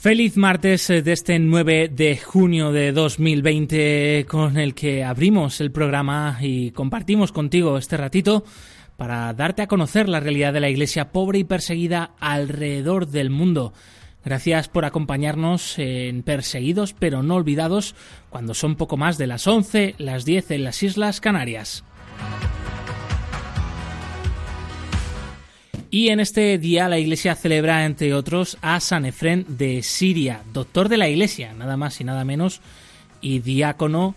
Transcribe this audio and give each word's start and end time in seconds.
Feliz 0.00 0.38
martes 0.38 0.88
eh, 0.88 1.02
de 1.02 1.12
este 1.12 1.38
9 1.38 1.90
de 1.92 2.16
junio 2.16 2.72
de 2.72 2.90
2020 2.90 4.24
con 4.26 4.56
el 4.56 4.74
que 4.74 5.04
abrimos 5.04 5.60
el 5.60 5.72
programa 5.72 6.38
y 6.40 6.70
compartimos 6.70 7.32
contigo 7.32 7.76
este 7.76 7.98
ratito 7.98 8.42
para 8.96 9.30
darte 9.34 9.60
a 9.60 9.66
conocer 9.66 10.08
la 10.08 10.18
realidad 10.18 10.54
de 10.54 10.60
la 10.60 10.70
iglesia 10.70 11.12
pobre 11.12 11.40
y 11.40 11.44
perseguida 11.44 12.12
alrededor 12.18 13.08
del 13.08 13.28
mundo. 13.28 13.74
Gracias 14.24 14.68
por 14.68 14.86
acompañarnos 14.86 15.78
en 15.78 16.22
Perseguidos 16.22 16.94
pero 16.94 17.22
no 17.22 17.34
olvidados 17.34 17.94
cuando 18.30 18.54
son 18.54 18.76
poco 18.76 18.96
más 18.96 19.18
de 19.18 19.26
las 19.26 19.46
11, 19.46 19.96
las 19.98 20.24
10 20.24 20.52
en 20.52 20.64
las 20.64 20.82
Islas 20.82 21.20
Canarias. 21.20 21.84
Y 25.92 26.08
en 26.08 26.20
este 26.20 26.56
día 26.58 26.88
la 26.88 26.98
Iglesia 26.98 27.34
celebra, 27.34 27.84
entre 27.84 28.14
otros, 28.14 28.58
a 28.62 28.78
San 28.78 29.04
Efrén 29.04 29.44
de 29.48 29.82
Siria, 29.82 30.42
doctor 30.52 30.88
de 30.88 30.96
la 30.96 31.08
Iglesia, 31.08 31.52
nada 31.52 31.76
más 31.76 32.00
y 32.00 32.04
nada 32.04 32.24
menos, 32.24 32.60
y 33.20 33.40
diácono 33.40 34.14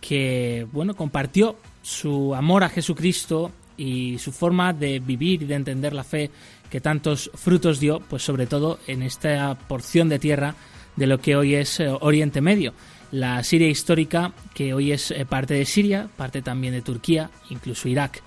que, 0.00 0.68
bueno, 0.70 0.94
compartió 0.94 1.56
su 1.82 2.32
amor 2.34 2.62
a 2.62 2.68
Jesucristo 2.68 3.50
y 3.76 4.18
su 4.18 4.30
forma 4.30 4.72
de 4.72 5.00
vivir 5.00 5.42
y 5.42 5.46
de 5.46 5.56
entender 5.56 5.92
la 5.94 6.04
fe 6.04 6.30
que 6.70 6.80
tantos 6.80 7.28
frutos 7.34 7.80
dio, 7.80 7.98
pues 8.00 8.22
sobre 8.22 8.46
todo 8.46 8.78
en 8.86 9.02
esta 9.02 9.58
porción 9.66 10.08
de 10.08 10.20
tierra 10.20 10.54
de 10.94 11.08
lo 11.08 11.18
que 11.18 11.34
hoy 11.34 11.56
es 11.56 11.80
eh, 11.80 11.88
Oriente 11.88 12.40
Medio. 12.40 12.72
La 13.10 13.42
Siria 13.42 13.68
histórica, 13.68 14.32
que 14.54 14.74
hoy 14.74 14.92
es 14.92 15.10
eh, 15.10 15.26
parte 15.26 15.54
de 15.54 15.64
Siria, 15.64 16.08
parte 16.16 16.40
también 16.40 16.72
de 16.72 16.82
Turquía, 16.82 17.30
incluso 17.50 17.88
Irak. 17.88 18.22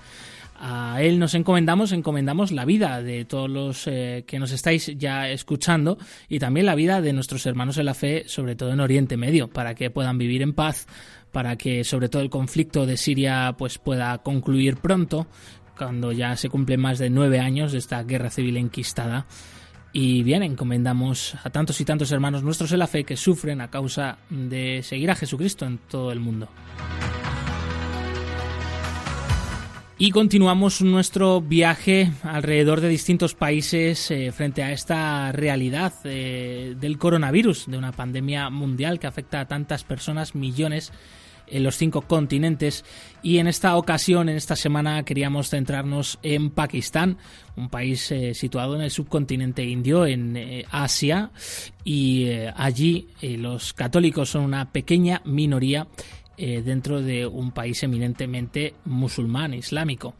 A 0.62 1.00
Él 1.00 1.18
nos 1.18 1.34
encomendamos, 1.34 1.90
encomendamos 1.92 2.52
la 2.52 2.66
vida 2.66 3.02
de 3.02 3.24
todos 3.24 3.48
los 3.48 3.86
eh, 3.86 4.24
que 4.26 4.38
nos 4.38 4.52
estáis 4.52 4.92
ya 4.98 5.30
escuchando 5.30 5.96
y 6.28 6.38
también 6.38 6.66
la 6.66 6.74
vida 6.74 7.00
de 7.00 7.14
nuestros 7.14 7.46
hermanos 7.46 7.78
en 7.78 7.86
la 7.86 7.94
fe, 7.94 8.24
sobre 8.26 8.56
todo 8.56 8.70
en 8.70 8.80
Oriente 8.80 9.16
Medio, 9.16 9.48
para 9.48 9.74
que 9.74 9.90
puedan 9.90 10.18
vivir 10.18 10.42
en 10.42 10.52
paz, 10.52 10.86
para 11.32 11.56
que 11.56 11.82
sobre 11.82 12.10
todo 12.10 12.20
el 12.20 12.28
conflicto 12.28 12.84
de 12.84 12.98
Siria 12.98 13.54
pues 13.56 13.78
pueda 13.78 14.18
concluir 14.18 14.76
pronto, 14.76 15.26
cuando 15.78 16.12
ya 16.12 16.36
se 16.36 16.50
cumplen 16.50 16.78
más 16.78 16.98
de 16.98 17.08
nueve 17.08 17.40
años 17.40 17.72
de 17.72 17.78
esta 17.78 18.02
guerra 18.02 18.28
civil 18.28 18.58
enquistada. 18.58 19.26
Y 19.94 20.22
bien, 20.22 20.42
encomendamos 20.42 21.36
a 21.42 21.48
tantos 21.48 21.80
y 21.80 21.86
tantos 21.86 22.12
hermanos 22.12 22.42
nuestros 22.42 22.70
en 22.72 22.80
la 22.80 22.86
fe 22.86 23.04
que 23.04 23.16
sufren 23.16 23.62
a 23.62 23.70
causa 23.70 24.18
de 24.28 24.82
seguir 24.82 25.10
a 25.10 25.16
Jesucristo 25.16 25.64
en 25.64 25.78
todo 25.78 26.12
el 26.12 26.20
mundo. 26.20 26.48
Y 30.02 30.12
continuamos 30.12 30.80
nuestro 30.80 31.42
viaje 31.42 32.10
alrededor 32.22 32.80
de 32.80 32.88
distintos 32.88 33.34
países 33.34 34.10
eh, 34.10 34.32
frente 34.32 34.62
a 34.62 34.72
esta 34.72 35.30
realidad 35.30 35.92
eh, 36.04 36.74
del 36.80 36.96
coronavirus, 36.96 37.66
de 37.66 37.76
una 37.76 37.92
pandemia 37.92 38.48
mundial 38.48 38.98
que 38.98 39.06
afecta 39.06 39.40
a 39.40 39.46
tantas 39.46 39.84
personas, 39.84 40.34
millones 40.34 40.90
en 41.48 41.64
los 41.64 41.76
cinco 41.76 42.00
continentes. 42.00 42.82
Y 43.22 43.38
en 43.38 43.46
esta 43.46 43.76
ocasión, 43.76 44.30
en 44.30 44.36
esta 44.36 44.56
semana, 44.56 45.02
queríamos 45.02 45.50
centrarnos 45.50 46.18
en 46.22 46.48
Pakistán, 46.48 47.18
un 47.56 47.68
país 47.68 48.10
eh, 48.10 48.32
situado 48.32 48.76
en 48.76 48.80
el 48.80 48.90
subcontinente 48.90 49.64
indio, 49.64 50.06
en 50.06 50.64
Asia, 50.70 51.30
y 51.84 52.30
allí 52.56 53.08
los 53.20 53.74
católicos 53.74 54.30
son 54.30 54.44
una 54.44 54.72
pequeña 54.72 55.20
minoría 55.26 55.88
eh, 56.42 56.62
dentro 56.64 57.02
de 57.02 57.26
un 57.26 57.52
país 57.52 57.82
eminentemente 57.82 58.72
musulmán, 58.86 59.52
islámico. 59.52 60.14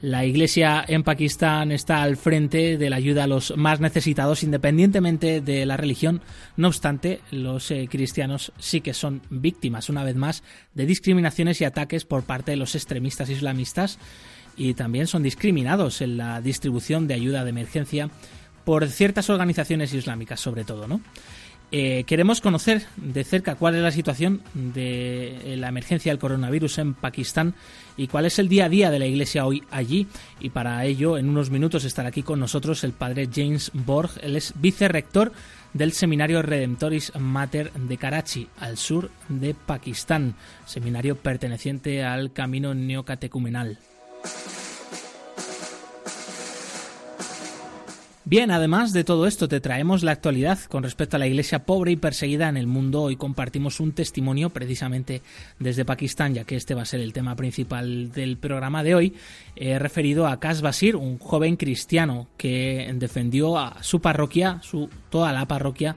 La 0.00 0.24
Iglesia 0.24 0.84
en 0.86 1.02
Pakistán 1.02 1.72
está 1.72 2.02
al 2.02 2.16
frente 2.16 2.78
de 2.78 2.88
la 2.88 2.94
ayuda 2.94 3.24
a 3.24 3.26
los 3.26 3.56
más 3.56 3.80
necesitados 3.80 4.44
independientemente 4.44 5.40
de 5.40 5.66
la 5.66 5.76
religión. 5.76 6.22
No 6.56 6.68
obstante, 6.68 7.20
los 7.32 7.72
eh, 7.72 7.88
cristianos 7.90 8.52
sí 8.60 8.80
que 8.80 8.94
son 8.94 9.22
víctimas, 9.28 9.88
una 9.88 10.04
vez 10.04 10.14
más, 10.14 10.44
de 10.72 10.86
discriminaciones 10.86 11.60
y 11.60 11.64
ataques 11.64 12.04
por 12.04 12.22
parte 12.22 12.52
de 12.52 12.58
los 12.58 12.76
extremistas 12.76 13.28
islamistas 13.28 13.98
y 14.56 14.74
también 14.74 15.08
son 15.08 15.24
discriminados 15.24 16.00
en 16.00 16.16
la 16.16 16.40
distribución 16.40 17.08
de 17.08 17.14
ayuda 17.14 17.42
de 17.42 17.50
emergencia 17.50 18.08
por 18.64 18.86
ciertas 18.86 19.30
organizaciones 19.30 19.92
islámicas, 19.92 20.38
sobre 20.38 20.62
todo, 20.62 20.86
¿no? 20.86 21.00
Eh, 21.72 22.04
queremos 22.06 22.40
conocer 22.40 22.86
de 22.96 23.24
cerca 23.24 23.56
cuál 23.56 23.74
es 23.74 23.82
la 23.82 23.90
situación 23.90 24.42
de 24.54 25.52
eh, 25.52 25.56
la 25.56 25.68
emergencia 25.68 26.12
del 26.12 26.20
coronavirus 26.20 26.78
en 26.78 26.94
Pakistán 26.94 27.54
y 27.96 28.06
cuál 28.06 28.26
es 28.26 28.38
el 28.38 28.48
día 28.48 28.66
a 28.66 28.68
día 28.68 28.90
de 28.90 29.00
la 29.00 29.06
Iglesia 29.06 29.46
hoy 29.46 29.64
allí. 29.70 30.06
Y 30.38 30.50
para 30.50 30.84
ello, 30.84 31.18
en 31.18 31.28
unos 31.28 31.50
minutos 31.50 31.84
estará 31.84 32.10
aquí 32.10 32.22
con 32.22 32.38
nosotros 32.38 32.84
el 32.84 32.92
padre 32.92 33.28
James 33.32 33.72
Borg. 33.74 34.10
Él 34.22 34.36
es 34.36 34.52
vicerrector 34.56 35.32
del 35.72 35.92
Seminario 35.92 36.40
Redemptoris 36.40 37.12
Mater 37.18 37.72
de 37.72 37.96
Karachi, 37.96 38.48
al 38.60 38.76
sur 38.78 39.10
de 39.28 39.54
Pakistán, 39.54 40.34
seminario 40.64 41.16
perteneciente 41.16 42.04
al 42.04 42.32
camino 42.32 42.74
neocatecumenal. 42.74 43.78
Bien, 48.28 48.50
además 48.50 48.92
de 48.92 49.04
todo 49.04 49.28
esto, 49.28 49.46
te 49.46 49.60
traemos 49.60 50.02
la 50.02 50.10
actualidad 50.10 50.58
con 50.62 50.82
respecto 50.82 51.14
a 51.14 51.20
la 51.20 51.28
iglesia 51.28 51.64
pobre 51.64 51.92
y 51.92 51.96
perseguida 51.96 52.48
en 52.48 52.56
el 52.56 52.66
mundo. 52.66 53.02
Hoy 53.02 53.14
compartimos 53.14 53.78
un 53.78 53.92
testimonio 53.92 54.50
precisamente 54.50 55.22
desde 55.60 55.84
Pakistán, 55.84 56.34
ya 56.34 56.42
que 56.42 56.56
este 56.56 56.74
va 56.74 56.82
a 56.82 56.86
ser 56.86 56.98
el 56.98 57.12
tema 57.12 57.36
principal 57.36 58.10
del 58.10 58.36
programa 58.36 58.82
de 58.82 58.96
hoy, 58.96 59.14
eh, 59.54 59.78
referido 59.78 60.26
a 60.26 60.40
Kaz 60.40 60.60
Basir, 60.60 60.96
un 60.96 61.18
joven 61.18 61.54
cristiano 61.54 62.26
que 62.36 62.92
defendió 62.96 63.58
a 63.58 63.80
su 63.84 64.00
parroquia, 64.00 64.58
su, 64.60 64.90
toda 65.08 65.32
la 65.32 65.46
parroquia, 65.46 65.94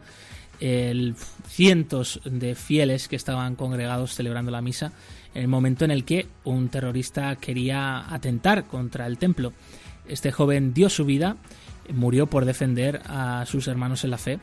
cientos 1.47 2.22
de 2.25 2.53
fieles 2.53 3.07
que 3.07 3.16
estaban 3.16 3.56
congregados 3.56 4.13
celebrando 4.13 4.51
la 4.51 4.62
misa, 4.62 4.91
en 5.34 5.41
el 5.41 5.47
momento 5.47 5.84
en 5.84 5.89
el 5.89 6.06
que 6.06 6.28
un 6.44 6.69
terrorista 6.69 7.38
quería 7.38 8.13
atentar 8.13 8.68
contra 8.68 9.07
el 9.07 9.18
templo. 9.18 9.51
Este 10.07 10.31
joven 10.31 10.75
dio 10.75 10.89
su 10.89 11.06
vida 11.06 11.38
murió 11.94 12.27
por 12.27 12.45
defender 12.45 13.01
a 13.05 13.45
sus 13.45 13.67
hermanos 13.67 14.03
en 14.03 14.11
la 14.11 14.17
fe. 14.17 14.39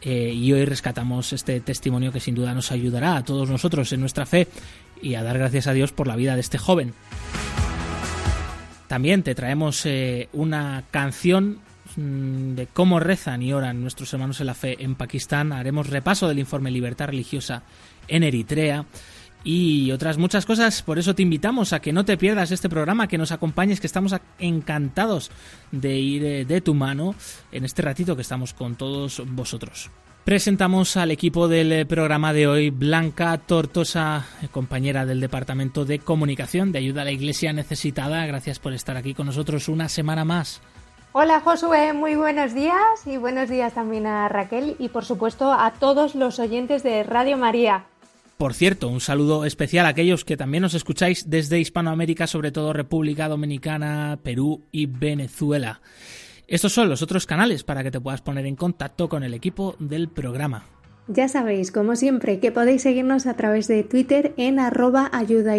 Eh, 0.00 0.32
y 0.32 0.52
hoy 0.52 0.64
rescatamos 0.64 1.32
este 1.32 1.60
testimonio 1.60 2.12
que 2.12 2.20
sin 2.20 2.34
duda 2.34 2.54
nos 2.54 2.70
ayudará 2.70 3.16
a 3.16 3.24
todos 3.24 3.50
nosotros 3.50 3.92
en 3.92 4.00
nuestra 4.00 4.26
fe 4.26 4.46
y 5.02 5.14
a 5.14 5.22
dar 5.22 5.38
gracias 5.38 5.66
a 5.66 5.72
Dios 5.72 5.92
por 5.92 6.06
la 6.06 6.16
vida 6.16 6.34
de 6.34 6.40
este 6.40 6.58
joven. 6.58 6.94
También 8.86 9.22
te 9.22 9.34
traemos 9.34 9.84
eh, 9.86 10.28
una 10.32 10.84
canción 10.90 11.58
mm, 11.96 12.54
de 12.54 12.68
cómo 12.72 13.00
rezan 13.00 13.42
y 13.42 13.52
oran 13.52 13.82
nuestros 13.82 14.12
hermanos 14.12 14.40
en 14.40 14.46
la 14.46 14.54
fe 14.54 14.76
en 14.82 14.94
Pakistán. 14.94 15.52
Haremos 15.52 15.88
repaso 15.88 16.28
del 16.28 16.38
informe 16.38 16.70
Libertad 16.70 17.08
Religiosa 17.08 17.62
en 18.06 18.22
Eritrea 18.22 18.86
y 19.44 19.92
otras 19.92 20.18
muchas 20.18 20.46
cosas. 20.46 20.82
Por 20.82 20.98
eso 20.98 21.14
te 21.14 21.22
invitamos 21.22 21.72
a 21.72 21.80
que 21.80 21.92
no 21.92 22.04
te 22.04 22.16
pierdas 22.16 22.50
este 22.50 22.68
programa, 22.68 23.08
que 23.08 23.18
nos 23.18 23.32
acompañes, 23.32 23.80
que 23.80 23.86
estamos 23.86 24.14
encantados 24.38 25.30
de 25.70 25.98
ir 25.98 26.24
eh, 26.24 26.44
de 26.44 26.60
tu 26.60 26.74
mano 26.74 27.14
en 27.52 27.64
este 27.64 27.82
ratito 27.82 28.16
que 28.16 28.22
estamos 28.22 28.54
con 28.54 28.76
todos 28.76 29.22
vosotros. 29.26 29.90
Presentamos 30.24 30.98
al 30.98 31.10
equipo 31.10 31.48
del 31.48 31.72
eh, 31.72 31.86
programa 31.86 32.34
de 32.34 32.46
hoy, 32.46 32.68
Blanca 32.68 33.38
Tortosa, 33.38 34.26
compañera 34.50 35.06
del 35.06 35.20
Departamento 35.20 35.86
de 35.86 36.00
Comunicación 36.00 36.70
de 36.70 36.80
Ayuda 36.80 37.00
a 37.00 37.04
la 37.06 37.12
Iglesia 37.12 37.52
Necesitada. 37.54 38.26
Gracias 38.26 38.58
por 38.58 38.74
estar 38.74 38.98
aquí 38.98 39.14
con 39.14 39.26
nosotros 39.26 39.68
una 39.68 39.88
semana 39.88 40.26
más. 40.26 40.60
Hola 41.12 41.40
Josué, 41.40 41.94
muy 41.94 42.14
buenos 42.16 42.52
días 42.52 42.76
y 43.06 43.16
buenos 43.16 43.48
días 43.48 43.72
también 43.72 44.06
a 44.06 44.28
Raquel 44.28 44.76
y 44.78 44.90
por 44.90 45.06
supuesto 45.06 45.50
a 45.50 45.72
todos 45.72 46.14
los 46.14 46.38
oyentes 46.38 46.82
de 46.82 47.02
Radio 47.02 47.38
María. 47.38 47.86
Por 48.38 48.54
cierto, 48.54 48.88
un 48.88 49.00
saludo 49.00 49.44
especial 49.44 49.84
a 49.84 49.88
aquellos 49.88 50.24
que 50.24 50.36
también 50.36 50.62
nos 50.62 50.74
escucháis 50.74 51.28
desde 51.28 51.58
Hispanoamérica, 51.58 52.28
sobre 52.28 52.52
todo 52.52 52.72
República 52.72 53.26
Dominicana, 53.26 54.20
Perú 54.22 54.62
y 54.70 54.86
Venezuela. 54.86 55.80
Estos 56.46 56.72
son 56.72 56.88
los 56.88 57.02
otros 57.02 57.26
canales 57.26 57.64
para 57.64 57.82
que 57.82 57.90
te 57.90 58.00
puedas 58.00 58.22
poner 58.22 58.46
en 58.46 58.54
contacto 58.54 59.08
con 59.08 59.24
el 59.24 59.34
equipo 59.34 59.74
del 59.80 60.08
programa. 60.08 60.66
Ya 61.08 61.26
sabéis, 61.26 61.72
como 61.72 61.96
siempre, 61.96 62.38
que 62.38 62.52
podéis 62.52 62.82
seguirnos 62.82 63.26
a 63.26 63.34
través 63.34 63.66
de 63.66 63.82
Twitter 63.82 64.34
en 64.36 64.60
arroba 64.60 65.10
ayuda 65.12 65.56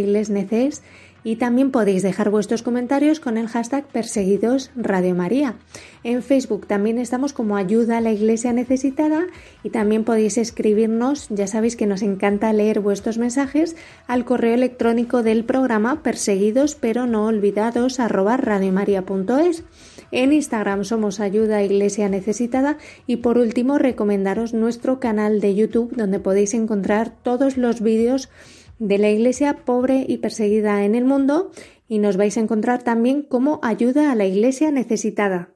también 1.40 1.72
podéis 1.72 2.04
dejar 2.04 2.30
vuestros 2.30 2.62
comentarios 2.62 3.20
con 3.20 3.38
el 3.38 3.48
hashtag 3.48 3.86
Perseguidos 3.86 4.72
Radio 4.76 5.16
María. 5.16 5.56
En 6.04 6.24
Facebook 6.24 6.66
también 6.66 6.98
estamos 6.98 7.34
como 7.34 7.58
Ayuda 7.58 7.98
a 7.98 8.02
la 8.02 8.12
Iglesia 8.12 8.54
Necesitada 8.54 9.28
y 9.64 9.70
también 9.70 10.04
podéis 10.04 10.38
escribirnos, 10.38 11.28
ya 11.30 11.48
sabéis 11.48 11.76
que 11.76 11.88
nos 11.88 12.02
encanta 12.02 12.54
leer 12.54 12.80
vuestros 12.80 13.18
mensajes, 13.18 13.76
al 14.08 14.26
correo 14.26 14.54
electrónico 14.54 15.24
del 15.24 15.44
programa 15.44 16.04
perseguidos 16.04 16.76
pero 16.76 17.06
no 17.06 17.26
olvidados 17.26 18.00
arroba 18.00 18.38
radiomaria.es. 18.38 19.64
En 20.12 20.34
Instagram 20.34 20.86
somos 20.86 21.20
Ayuda 21.20 21.58
a 21.58 21.64
Iglesia 21.64 22.10
Necesitada 22.10 22.78
y 23.06 23.18
por 23.18 23.38
último 23.38 23.78
recomendaros 23.78 24.54
nuestro 24.54 25.00
canal 25.00 25.40
de 25.40 25.54
YouTube 25.54 25.96
donde 25.96 26.20
podéis 26.20 26.54
encontrar 26.54 27.14
todos 27.22 27.58
los 27.58 27.82
vídeos 27.82 28.30
de 28.80 28.98
la 28.98 29.10
Iglesia 29.10 29.58
pobre 29.66 30.06
y 30.08 30.18
perseguida 30.18 30.84
en 30.84 30.96
el 30.96 31.06
mundo 31.06 31.52
y 31.88 32.00
nos 32.00 32.18
vais 32.18 32.38
a 32.38 32.42
encontrar 32.42 32.84
también 32.84 33.22
como 33.22 33.60
ayuda 33.62 34.12
a 34.12 34.16
la 34.16 34.26
Iglesia 34.26 34.72
necesitada. 34.72 35.54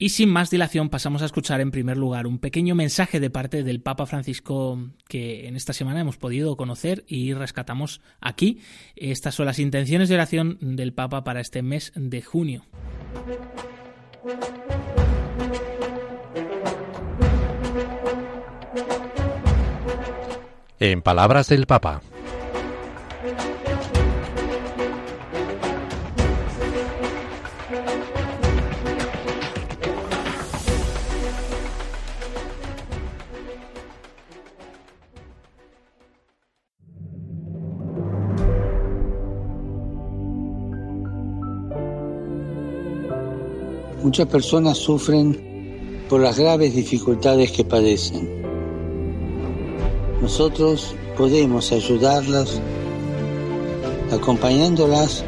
Y 0.00 0.10
sin 0.10 0.28
más 0.28 0.48
dilación 0.48 0.90
pasamos 0.90 1.22
a 1.22 1.24
escuchar 1.24 1.60
en 1.60 1.72
primer 1.72 1.96
lugar 1.96 2.28
un 2.28 2.38
pequeño 2.38 2.76
mensaje 2.76 3.18
de 3.18 3.30
parte 3.30 3.64
del 3.64 3.80
Papa 3.80 4.06
Francisco 4.06 4.78
que 5.08 5.48
en 5.48 5.56
esta 5.56 5.72
semana 5.72 6.00
hemos 6.00 6.16
podido 6.16 6.56
conocer 6.56 7.04
y 7.08 7.34
rescatamos 7.34 8.00
aquí. 8.20 8.60
Estas 8.94 9.34
son 9.34 9.46
las 9.46 9.58
intenciones 9.58 10.08
de 10.08 10.14
oración 10.14 10.58
del 10.60 10.92
Papa 10.92 11.24
para 11.24 11.40
este 11.40 11.62
mes 11.62 11.92
de 11.96 12.22
junio. 12.22 12.64
En 20.80 21.02
palabras 21.02 21.48
del 21.48 21.66
Papa. 21.66 22.00
Muchas 44.02 44.28
personas 44.28 44.78
sufren 44.78 46.06
por 46.08 46.20
las 46.20 46.38
graves 46.38 46.74
dificultades 46.74 47.50
que 47.50 47.64
padecen. 47.64 48.37
Nosotros 50.20 50.94
podemos 51.16 51.70
ayudarlas 51.70 52.60
acompañándolas 54.12 55.24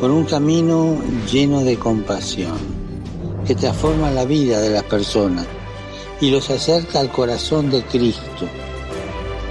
por 0.00 0.10
un 0.10 0.24
camino 0.24 0.98
lleno 1.30 1.62
de 1.62 1.76
compasión 1.76 2.56
que 3.46 3.54
transforma 3.54 4.10
la 4.10 4.24
vida 4.24 4.60
de 4.60 4.70
las 4.70 4.82
personas 4.84 5.46
y 6.20 6.30
los 6.30 6.50
acerca 6.50 7.00
al 7.00 7.10
corazón 7.10 7.70
de 7.70 7.82
Cristo 7.82 8.48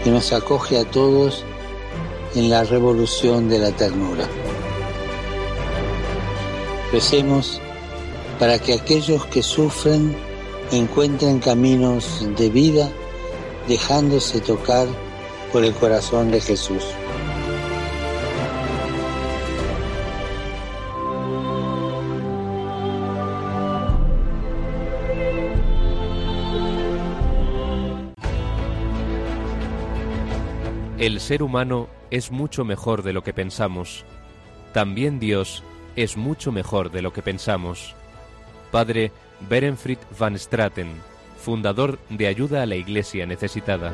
que 0.04 0.12
nos 0.12 0.34
acoge 0.34 0.78
a 0.78 0.86
todos 0.86 1.44
en 2.36 2.50
la 2.50 2.64
revolución 2.64 3.50
de 3.50 3.60
la 3.60 3.72
ternura. 3.72 4.28
Recemos 6.92 7.62
para 8.40 8.60
que 8.60 8.74
aquellos 8.74 9.26
que 9.28 9.42
sufren 9.42 10.27
encuentren 10.72 11.40
caminos 11.40 12.28
de 12.38 12.50
vida 12.50 12.90
dejándose 13.68 14.42
tocar 14.42 14.88
por 15.52 15.64
el 15.64 15.74
corazón 15.74 16.32
de 16.32 16.42
Jesús. 16.42 16.84
El 30.98 31.22
ser 31.22 31.44
humano 31.44 31.88
es 32.12 32.32
mucho 32.32 32.66
mejor 32.66 33.04
de 33.04 33.14
lo 33.14 33.24
que 33.24 33.32
pensamos. 33.32 34.04
También 34.74 35.20
Dios 35.20 35.64
es 35.96 36.18
mucho 36.18 36.52
mejor 36.52 36.92
de 36.92 37.02
lo 37.02 37.14
que 37.14 37.22
pensamos. 37.22 37.96
Padre 38.72 39.12
Berenfried 39.40 40.00
van 40.18 40.38
Straten, 40.38 41.02
fundador 41.38 42.00
de 42.10 42.28
Ayuda 42.28 42.64
a 42.64 42.66
la 42.66 42.76
Iglesia 42.76 43.26
Necesitada. 43.26 43.94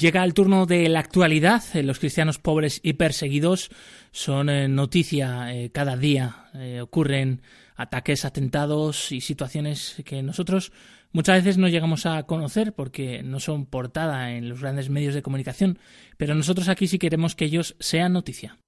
Llega 0.00 0.24
el 0.24 0.32
turno 0.32 0.64
de 0.64 0.88
la 0.88 1.00
actualidad. 1.00 1.62
Los 1.74 1.98
cristianos 1.98 2.38
pobres 2.38 2.80
y 2.82 2.94
perseguidos 2.94 3.70
son 4.12 4.48
eh, 4.48 4.66
noticia 4.66 5.54
eh, 5.54 5.70
cada 5.72 5.94
día. 5.98 6.46
Eh, 6.54 6.80
ocurren 6.80 7.42
ataques, 7.76 8.24
atentados 8.24 9.12
y 9.12 9.20
situaciones 9.20 10.02
que 10.06 10.22
nosotros 10.22 10.72
muchas 11.12 11.44
veces 11.44 11.58
no 11.58 11.68
llegamos 11.68 12.06
a 12.06 12.22
conocer 12.22 12.72
porque 12.72 13.22
no 13.22 13.40
son 13.40 13.66
portada 13.66 14.32
en 14.32 14.48
los 14.48 14.62
grandes 14.62 14.88
medios 14.88 15.14
de 15.14 15.20
comunicación, 15.20 15.78
pero 16.16 16.34
nosotros 16.34 16.70
aquí 16.70 16.86
sí 16.86 16.98
queremos 16.98 17.36
que 17.36 17.44
ellos 17.44 17.76
sean 17.78 18.14
noticia. 18.14 18.58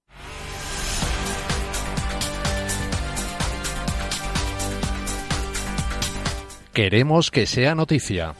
Queremos 6.75 7.31
que 7.31 7.46
sea 7.46 7.75
noticia. 7.75 8.34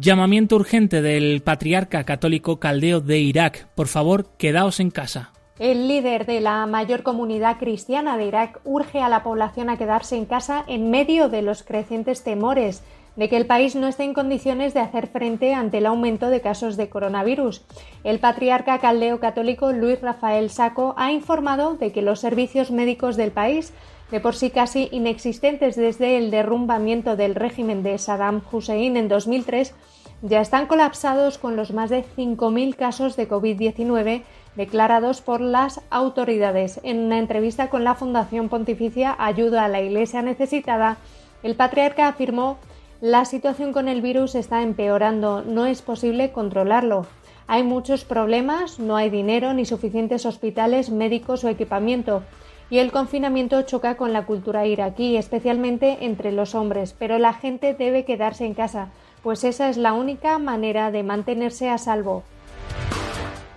Llamamiento 0.00 0.54
urgente 0.54 1.02
del 1.02 1.42
patriarca 1.42 2.04
católico 2.04 2.60
caldeo 2.60 3.00
de 3.00 3.18
Irak. 3.18 3.66
Por 3.74 3.88
favor, 3.88 4.26
quedaos 4.38 4.78
en 4.78 4.92
casa. 4.92 5.32
El 5.58 5.88
líder 5.88 6.24
de 6.24 6.40
la 6.40 6.64
mayor 6.66 7.02
comunidad 7.02 7.58
cristiana 7.58 8.16
de 8.16 8.26
Irak 8.26 8.60
urge 8.62 9.00
a 9.00 9.08
la 9.08 9.24
población 9.24 9.70
a 9.70 9.76
quedarse 9.76 10.16
en 10.16 10.24
casa 10.24 10.64
en 10.68 10.90
medio 10.90 11.28
de 11.28 11.42
los 11.42 11.64
crecientes 11.64 12.22
temores 12.22 12.84
de 13.16 13.28
que 13.28 13.36
el 13.36 13.46
país 13.46 13.74
no 13.74 13.88
esté 13.88 14.04
en 14.04 14.14
condiciones 14.14 14.72
de 14.72 14.78
hacer 14.78 15.08
frente 15.08 15.52
ante 15.52 15.78
el 15.78 15.86
aumento 15.86 16.30
de 16.30 16.40
casos 16.40 16.76
de 16.76 16.88
coronavirus. 16.88 17.64
El 18.04 18.20
patriarca 18.20 18.78
caldeo 18.78 19.18
católico 19.18 19.72
Luis 19.72 20.00
Rafael 20.00 20.50
Saco 20.50 20.94
ha 20.96 21.10
informado 21.10 21.74
de 21.74 21.90
que 21.90 22.02
los 22.02 22.20
servicios 22.20 22.70
médicos 22.70 23.16
del 23.16 23.32
país 23.32 23.72
de 24.10 24.20
por 24.20 24.34
sí 24.34 24.50
casi 24.50 24.88
inexistentes 24.90 25.76
desde 25.76 26.16
el 26.16 26.30
derrumbamiento 26.30 27.16
del 27.16 27.34
régimen 27.34 27.82
de 27.82 27.98
Saddam 27.98 28.42
Hussein 28.50 28.96
en 28.96 29.08
2003, 29.08 29.74
ya 30.22 30.40
están 30.40 30.66
colapsados 30.66 31.38
con 31.38 31.56
los 31.56 31.72
más 31.72 31.90
de 31.90 32.04
5.000 32.16 32.74
casos 32.74 33.16
de 33.16 33.28
COVID-19 33.28 34.22
declarados 34.56 35.20
por 35.20 35.40
las 35.40 35.80
autoridades. 35.90 36.80
En 36.82 36.98
una 36.98 37.18
entrevista 37.18 37.70
con 37.70 37.84
la 37.84 37.94
Fundación 37.94 38.48
Pontificia 38.48 39.14
Ayuda 39.18 39.64
a 39.64 39.68
la 39.68 39.80
Iglesia 39.80 40.22
Necesitada, 40.22 40.96
el 41.42 41.54
patriarca 41.54 42.08
afirmó 42.08 42.58
la 43.00 43.24
situación 43.24 43.72
con 43.72 43.86
el 43.86 44.02
virus 44.02 44.34
está 44.34 44.62
empeorando, 44.62 45.44
no 45.44 45.66
es 45.66 45.82
posible 45.82 46.32
controlarlo. 46.32 47.06
Hay 47.46 47.62
muchos 47.62 48.04
problemas, 48.04 48.80
no 48.80 48.96
hay 48.96 49.08
dinero 49.08 49.54
ni 49.54 49.64
suficientes 49.64 50.26
hospitales, 50.26 50.90
médicos 50.90 51.44
o 51.44 51.48
equipamiento 51.48 52.24
y 52.70 52.78
el 52.78 52.92
confinamiento 52.92 53.62
choca 53.62 53.96
con 53.96 54.12
la 54.12 54.26
cultura 54.26 54.66
iraquí, 54.66 55.16
especialmente 55.16 55.98
entre 56.02 56.32
los 56.32 56.54
hombres, 56.54 56.94
pero 56.98 57.18
la 57.18 57.32
gente 57.32 57.74
debe 57.74 58.04
quedarse 58.04 58.44
en 58.44 58.54
casa, 58.54 58.90
pues 59.22 59.44
esa 59.44 59.68
es 59.68 59.76
la 59.76 59.92
única 59.92 60.38
manera 60.38 60.90
de 60.90 61.02
mantenerse 61.02 61.68
a 61.70 61.78
salvo. 61.78 62.24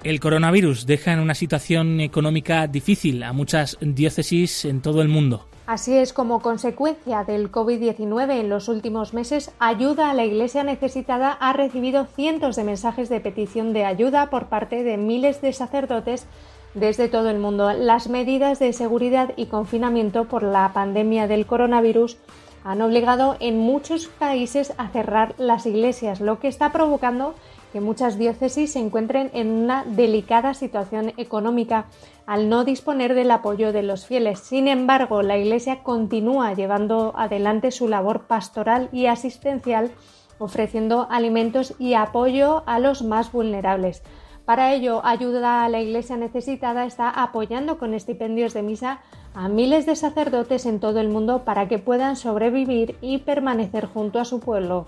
El 0.03 0.19
coronavirus 0.19 0.87
deja 0.87 1.13
en 1.13 1.19
una 1.19 1.35
situación 1.35 2.01
económica 2.01 2.65
difícil 2.67 3.21
a 3.21 3.33
muchas 3.33 3.77
diócesis 3.81 4.65
en 4.65 4.81
todo 4.81 5.03
el 5.03 5.09
mundo. 5.09 5.47
Así 5.67 5.95
es, 5.95 6.11
como 6.11 6.41
consecuencia 6.41 7.23
del 7.23 7.51
COVID-19 7.51 8.39
en 8.39 8.49
los 8.49 8.67
últimos 8.67 9.13
meses, 9.13 9.51
Ayuda 9.59 10.09
a 10.09 10.13
la 10.13 10.25
Iglesia 10.25 10.63
Necesitada 10.63 11.31
ha 11.31 11.53
recibido 11.53 12.05
cientos 12.05 12.55
de 12.55 12.63
mensajes 12.63 13.09
de 13.09 13.19
petición 13.19 13.71
de 13.71 13.85
ayuda 13.85 14.29
por 14.31 14.47
parte 14.47 14.83
de 14.83 14.97
miles 14.97 15.39
de 15.41 15.53
sacerdotes 15.53 16.25
desde 16.73 17.07
todo 17.07 17.29
el 17.29 17.39
mundo. 17.39 17.71
Las 17.73 18.09
medidas 18.09 18.59
de 18.59 18.73
seguridad 18.73 19.33
y 19.35 19.47
confinamiento 19.47 20.25
por 20.25 20.43
la 20.43 20.71
pandemia 20.73 21.27
del 21.27 21.45
coronavirus 21.45 22.17
han 22.63 22.81
obligado 22.81 23.37
en 23.39 23.57
muchos 23.57 24.07
países 24.07 24.73
a 24.77 24.89
cerrar 24.89 25.33
las 25.37 25.65
iglesias, 25.65 26.21
lo 26.21 26.39
que 26.39 26.47
está 26.47 26.71
provocando 26.71 27.33
que 27.71 27.81
muchas 27.81 28.17
diócesis 28.17 28.73
se 28.73 28.79
encuentren 28.79 29.31
en 29.33 29.49
una 29.49 29.85
delicada 29.85 30.53
situación 30.53 31.13
económica 31.17 31.85
al 32.25 32.49
no 32.49 32.63
disponer 32.63 33.15
del 33.15 33.31
apoyo 33.31 33.71
de 33.71 33.83
los 33.83 34.05
fieles. 34.05 34.39
Sin 34.39 34.67
embargo, 34.67 35.21
la 35.21 35.37
Iglesia 35.37 35.81
continúa 35.81 36.53
llevando 36.53 37.13
adelante 37.15 37.71
su 37.71 37.87
labor 37.87 38.23
pastoral 38.23 38.89
y 38.91 39.05
asistencial, 39.05 39.91
ofreciendo 40.37 41.07
alimentos 41.09 41.73
y 41.79 41.93
apoyo 41.93 42.63
a 42.65 42.79
los 42.79 43.03
más 43.03 43.31
vulnerables. 43.31 44.03
Para 44.45 44.73
ello, 44.73 45.05
ayuda 45.05 45.63
a 45.63 45.69
la 45.69 45.79
Iglesia 45.79 46.17
necesitada 46.17 46.85
está 46.85 47.09
apoyando 47.09 47.77
con 47.77 47.93
estipendios 47.93 48.53
de 48.53 48.63
misa 48.63 48.99
a 49.33 49.47
miles 49.47 49.85
de 49.85 49.95
sacerdotes 49.95 50.65
en 50.65 50.79
todo 50.79 50.99
el 50.99 51.09
mundo 51.09 51.43
para 51.45 51.67
que 51.67 51.79
puedan 51.79 52.15
sobrevivir 52.15 52.95
y 53.01 53.19
permanecer 53.19 53.85
junto 53.85 54.19
a 54.19 54.25
su 54.25 54.39
pueblo. 54.39 54.87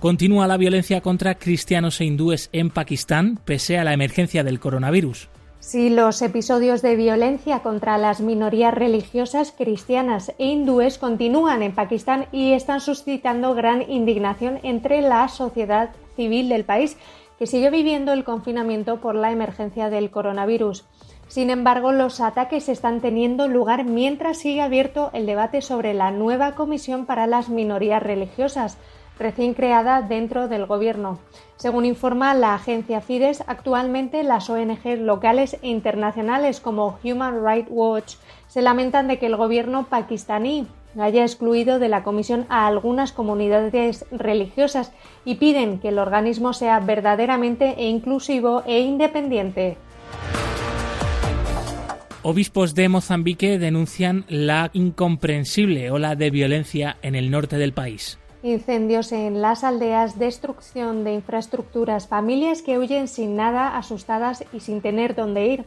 Continúa 0.00 0.46
la 0.46 0.56
violencia 0.56 1.00
contra 1.00 1.34
cristianos 1.36 2.00
e 2.00 2.04
hindúes 2.04 2.48
en 2.52 2.70
Pakistán 2.70 3.40
pese 3.44 3.78
a 3.78 3.84
la 3.84 3.92
emergencia 3.92 4.44
del 4.44 4.60
coronavirus. 4.60 5.28
Si 5.58 5.90
los 5.90 6.22
episodios 6.22 6.80
de 6.80 6.94
violencia 6.94 7.58
contra 7.58 7.98
las 7.98 8.20
minorías 8.20 8.72
religiosas 8.72 9.52
cristianas 9.56 10.32
e 10.38 10.46
hindúes 10.46 10.96
continúan 10.96 11.62
en 11.64 11.74
Pakistán 11.74 12.26
y 12.30 12.52
están 12.52 12.80
suscitando 12.80 13.54
gran 13.54 13.82
indignación 13.90 14.60
entre 14.62 15.00
la 15.00 15.26
sociedad 15.26 15.90
civil 16.14 16.48
del 16.48 16.64
país, 16.64 16.96
que 17.38 17.46
sigue 17.46 17.70
viviendo 17.70 18.12
el 18.12 18.24
confinamiento 18.24 19.00
por 19.00 19.14
la 19.14 19.30
emergencia 19.30 19.90
del 19.90 20.10
coronavirus. 20.10 20.84
Sin 21.28 21.50
embargo, 21.50 21.92
los 21.92 22.20
ataques 22.20 22.68
están 22.68 23.00
teniendo 23.00 23.48
lugar 23.48 23.84
mientras 23.84 24.38
sigue 24.38 24.62
abierto 24.62 25.10
el 25.12 25.26
debate 25.26 25.60
sobre 25.60 25.92
la 25.92 26.10
nueva 26.10 26.54
Comisión 26.54 27.04
para 27.04 27.26
las 27.26 27.48
Minorías 27.48 28.02
Religiosas, 28.02 28.78
recién 29.18 29.54
creada 29.54 30.02
dentro 30.02 30.46
del 30.48 30.66
Gobierno. 30.66 31.18
Según 31.56 31.84
informa 31.84 32.34
la 32.34 32.54
agencia 32.54 33.00
Fides, 33.00 33.42
actualmente 33.46 34.22
las 34.22 34.48
ONG 34.50 34.98
locales 34.98 35.58
e 35.62 35.68
internacionales 35.68 36.60
como 36.60 36.98
Human 37.02 37.44
Rights 37.44 37.70
Watch 37.70 38.14
se 38.46 38.62
lamentan 38.62 39.08
de 39.08 39.18
que 39.18 39.26
el 39.26 39.36
Gobierno 39.36 39.86
pakistaní 39.88 40.66
haya 40.98 41.22
excluido 41.22 41.78
de 41.78 41.88
la 41.88 42.02
comisión 42.02 42.46
a 42.48 42.66
algunas 42.66 43.12
comunidades 43.12 44.04
religiosas 44.10 44.92
y 45.24 45.36
piden 45.36 45.78
que 45.78 45.88
el 45.88 45.98
organismo 45.98 46.52
sea 46.52 46.80
verdaderamente 46.80 47.74
e 47.78 47.88
inclusivo 47.88 48.62
e 48.66 48.80
independiente. 48.80 49.76
Obispos 52.22 52.74
de 52.74 52.88
Mozambique 52.88 53.56
denuncian 53.58 54.24
la 54.28 54.70
incomprensible 54.72 55.92
ola 55.92 56.16
de 56.16 56.30
violencia 56.30 56.96
en 57.02 57.14
el 57.14 57.30
norte 57.30 57.56
del 57.56 57.72
país. 57.72 58.18
Incendios 58.42 59.12
en 59.12 59.40
las 59.40 59.62
aldeas, 59.62 60.18
destrucción 60.18 61.04
de 61.04 61.14
infraestructuras, 61.14 62.08
familias 62.08 62.62
que 62.62 62.78
huyen 62.78 63.06
sin 63.06 63.36
nada, 63.36 63.76
asustadas 63.76 64.44
y 64.52 64.60
sin 64.60 64.80
tener 64.80 65.14
dónde 65.14 65.46
ir. 65.46 65.64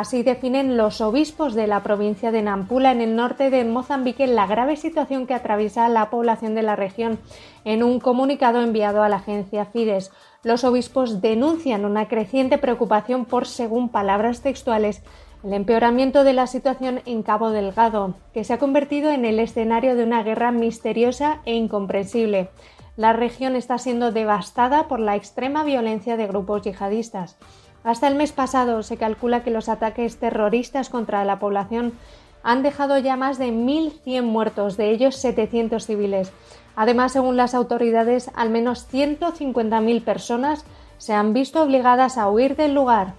Así 0.00 0.22
definen 0.22 0.78
los 0.78 1.02
obispos 1.02 1.52
de 1.52 1.66
la 1.66 1.82
provincia 1.82 2.32
de 2.32 2.40
Nampula, 2.40 2.90
en 2.90 3.02
el 3.02 3.16
norte 3.16 3.50
de 3.50 3.66
Mozambique, 3.66 4.26
la 4.26 4.46
grave 4.46 4.76
situación 4.76 5.26
que 5.26 5.34
atraviesa 5.34 5.90
la 5.90 6.08
población 6.08 6.54
de 6.54 6.62
la 6.62 6.74
región. 6.74 7.18
En 7.66 7.82
un 7.82 8.00
comunicado 8.00 8.62
enviado 8.62 9.02
a 9.02 9.10
la 9.10 9.16
agencia 9.16 9.66
Fides, 9.66 10.10
los 10.42 10.64
obispos 10.64 11.20
denuncian 11.20 11.84
una 11.84 12.08
creciente 12.08 12.56
preocupación 12.56 13.26
por, 13.26 13.46
según 13.46 13.90
palabras 13.90 14.40
textuales, 14.40 15.02
el 15.44 15.52
empeoramiento 15.52 16.24
de 16.24 16.32
la 16.32 16.46
situación 16.46 17.02
en 17.04 17.22
Cabo 17.22 17.50
Delgado, 17.50 18.14
que 18.32 18.42
se 18.42 18.54
ha 18.54 18.58
convertido 18.58 19.10
en 19.10 19.26
el 19.26 19.38
escenario 19.38 19.96
de 19.96 20.04
una 20.04 20.22
guerra 20.22 20.50
misteriosa 20.50 21.42
e 21.44 21.56
incomprensible. 21.56 22.48
La 22.96 23.12
región 23.12 23.54
está 23.54 23.76
siendo 23.76 24.12
devastada 24.12 24.88
por 24.88 24.98
la 24.98 25.14
extrema 25.14 25.62
violencia 25.62 26.16
de 26.16 26.26
grupos 26.26 26.62
yihadistas. 26.62 27.36
Hasta 27.82 28.08
el 28.08 28.14
mes 28.14 28.32
pasado 28.32 28.82
se 28.82 28.96
calcula 28.96 29.42
que 29.42 29.50
los 29.50 29.68
ataques 29.68 30.18
terroristas 30.18 30.90
contra 30.90 31.24
la 31.24 31.38
población 31.38 31.94
han 32.42 32.62
dejado 32.62 32.98
ya 32.98 33.16
más 33.16 33.38
de 33.38 33.48
1.100 33.48 34.22
muertos, 34.22 34.76
de 34.76 34.90
ellos 34.90 35.16
700 35.16 35.84
civiles. 35.84 36.32
Además, 36.76 37.12
según 37.12 37.36
las 37.36 37.54
autoridades, 37.54 38.30
al 38.34 38.50
menos 38.50 38.86
150.000 38.90 40.04
personas 40.04 40.64
se 40.98 41.12
han 41.12 41.32
visto 41.32 41.62
obligadas 41.62 42.18
a 42.18 42.28
huir 42.28 42.56
del 42.56 42.74
lugar. 42.74 43.14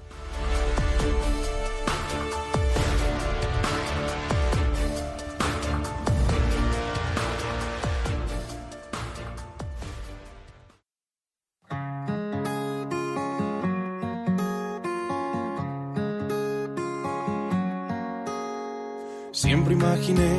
Imaginé 19.81 20.33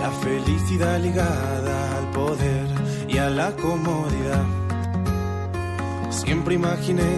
la 0.00 0.10
felicidad 0.10 0.98
ligada 1.00 1.98
al 1.98 2.10
poder 2.10 2.66
y 3.08 3.18
a 3.18 3.30
la 3.30 3.52
comodidad. 3.52 4.44
Siempre 6.10 6.54
imaginé 6.56 7.12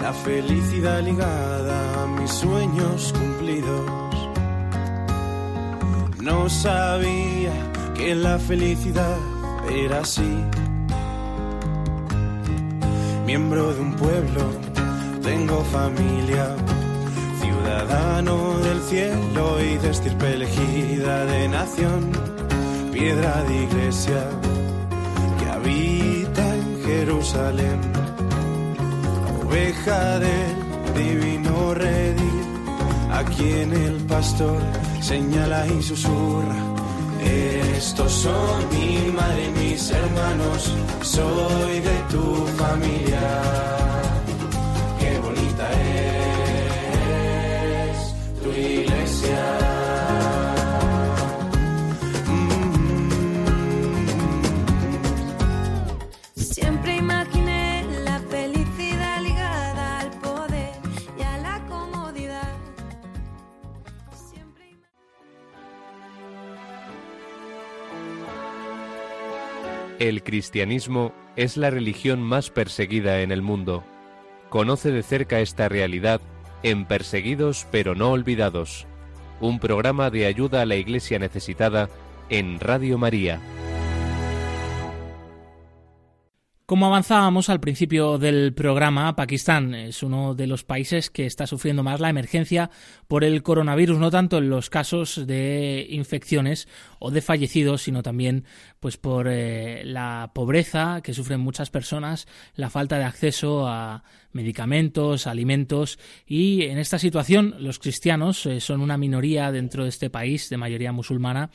la 0.00 0.12
felicidad 0.12 1.02
ligada 1.02 2.04
a 2.04 2.06
mis 2.06 2.30
sueños 2.30 3.12
cumplidos. 3.18 3.90
No 6.20 6.48
sabía 6.48 7.52
que 7.96 8.14
la 8.14 8.38
felicidad 8.38 9.18
era 9.68 10.00
así. 10.00 10.32
Miembro 13.26 13.74
de 13.74 13.80
un 13.80 13.92
pueblo, 13.94 14.42
tengo 15.22 15.64
familia 15.64 16.54
ciudadano 17.68 18.58
del 18.60 18.80
cielo 18.80 19.60
y 19.60 19.76
de 19.76 19.90
estirpe 19.90 20.32
elegida 20.32 21.26
de 21.26 21.48
nación, 21.48 22.10
piedra 22.90 23.42
de 23.42 23.62
iglesia 23.64 24.22
que 25.38 25.50
habita 25.50 26.54
en 26.54 26.82
Jerusalén, 26.86 27.80
oveja 29.44 30.18
del 30.18 30.54
divino 30.94 31.74
redil, 31.74 32.42
a 33.12 33.22
quien 33.24 33.74
el 33.74 33.96
pastor 34.06 34.62
señala 35.02 35.66
y 35.66 35.82
susurra. 35.82 36.56
Estos 37.76 38.10
son 38.10 38.68
mi 38.70 39.12
madre 39.12 39.44
y 39.44 39.60
mis 39.60 39.90
hermanos, 39.90 40.74
soy 41.02 41.80
de 41.80 41.98
tu 42.08 42.46
familia. 42.56 43.67
El 70.08 70.22
cristianismo 70.22 71.12
es 71.36 71.58
la 71.58 71.68
religión 71.68 72.22
más 72.22 72.48
perseguida 72.48 73.20
en 73.20 73.30
el 73.30 73.42
mundo. 73.42 73.84
Conoce 74.48 74.90
de 74.90 75.02
cerca 75.02 75.40
esta 75.40 75.68
realidad 75.68 76.22
en 76.62 76.86
Perseguidos 76.86 77.66
pero 77.70 77.94
no 77.94 78.12
olvidados, 78.12 78.86
un 79.38 79.60
programa 79.60 80.08
de 80.08 80.24
ayuda 80.24 80.62
a 80.62 80.64
la 80.64 80.76
Iglesia 80.76 81.18
necesitada 81.18 81.90
en 82.30 82.58
Radio 82.58 82.96
María. 82.96 83.38
Como 86.68 86.84
avanzábamos 86.84 87.48
al 87.48 87.60
principio 87.60 88.18
del 88.18 88.52
programa, 88.52 89.16
Pakistán 89.16 89.74
es 89.74 90.02
uno 90.02 90.34
de 90.34 90.46
los 90.46 90.64
países 90.64 91.08
que 91.08 91.24
está 91.24 91.46
sufriendo 91.46 91.82
más 91.82 91.98
la 91.98 92.10
emergencia 92.10 92.70
por 93.06 93.24
el 93.24 93.42
coronavirus, 93.42 93.98
no 93.98 94.10
tanto 94.10 94.36
en 94.36 94.50
los 94.50 94.68
casos 94.68 95.26
de 95.26 95.86
infecciones 95.88 96.68
o 96.98 97.10
de 97.10 97.20
fallecidos, 97.20 97.82
sino 97.82 98.02
también 98.02 98.44
pues 98.80 98.96
por 98.96 99.28
eh, 99.28 99.82
la 99.84 100.30
pobreza 100.34 101.00
que 101.02 101.14
sufren 101.14 101.40
muchas 101.40 101.70
personas, 101.70 102.26
la 102.54 102.70
falta 102.70 102.98
de 102.98 103.04
acceso 103.04 103.66
a 103.66 104.04
medicamentos, 104.32 105.26
alimentos. 105.26 105.98
Y 106.26 106.62
en 106.64 106.78
esta 106.78 106.98
situación 106.98 107.54
los 107.58 107.78
cristianos 107.78 108.46
eh, 108.46 108.60
son 108.60 108.80
una 108.80 108.96
minoría 108.98 109.50
dentro 109.52 109.84
de 109.84 109.88
este 109.88 110.10
país 110.10 110.48
de 110.48 110.56
mayoría 110.56 110.92
musulmana 110.92 111.50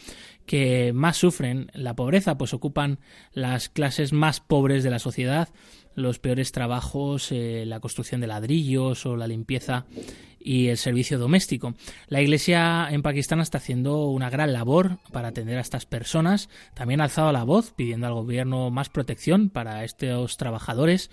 que 0.46 0.92
más 0.94 1.18
sufren 1.18 1.72
la 1.74 1.96
pobreza, 1.96 2.38
pues 2.38 2.54
ocupan 2.54 3.00
las 3.32 3.70
clases 3.70 4.12
más 4.12 4.42
pobres 4.42 4.84
de 4.84 4.90
la 4.90 5.00
sociedad, 5.00 5.50
los 5.96 6.20
peores 6.20 6.52
trabajos, 6.52 7.32
eh, 7.32 7.64
la 7.66 7.80
construcción 7.80 8.20
de 8.22 8.28
ladrillos 8.28 9.06
o 9.06 9.16
la 9.16 9.28
limpieza 9.28 9.86
y 10.44 10.68
el 10.68 10.78
servicio 10.78 11.18
doméstico. 11.18 11.76
La 12.08 12.22
Iglesia 12.22 12.88
en 12.92 13.02
Pakistán 13.02 13.40
está 13.40 13.58
haciendo 13.58 14.08
una 14.10 14.30
gran 14.30 14.54
labor 14.54 14.98
para 15.12 15.30
atender 15.30 15.58
a 15.58 15.62
estas 15.62 15.86
personas. 15.86 16.50
También 16.74 17.02
ha 17.02 17.06
alzado 17.06 17.32
la 17.32 17.44
voz 17.44 17.72
pidiendo 17.72 18.08
al 18.08 18.14
gobierno 18.14 18.70
más 18.70 18.90
protección 18.90 19.50
para 19.50 19.84
estos 19.84 20.38
trabajadores 20.38 21.10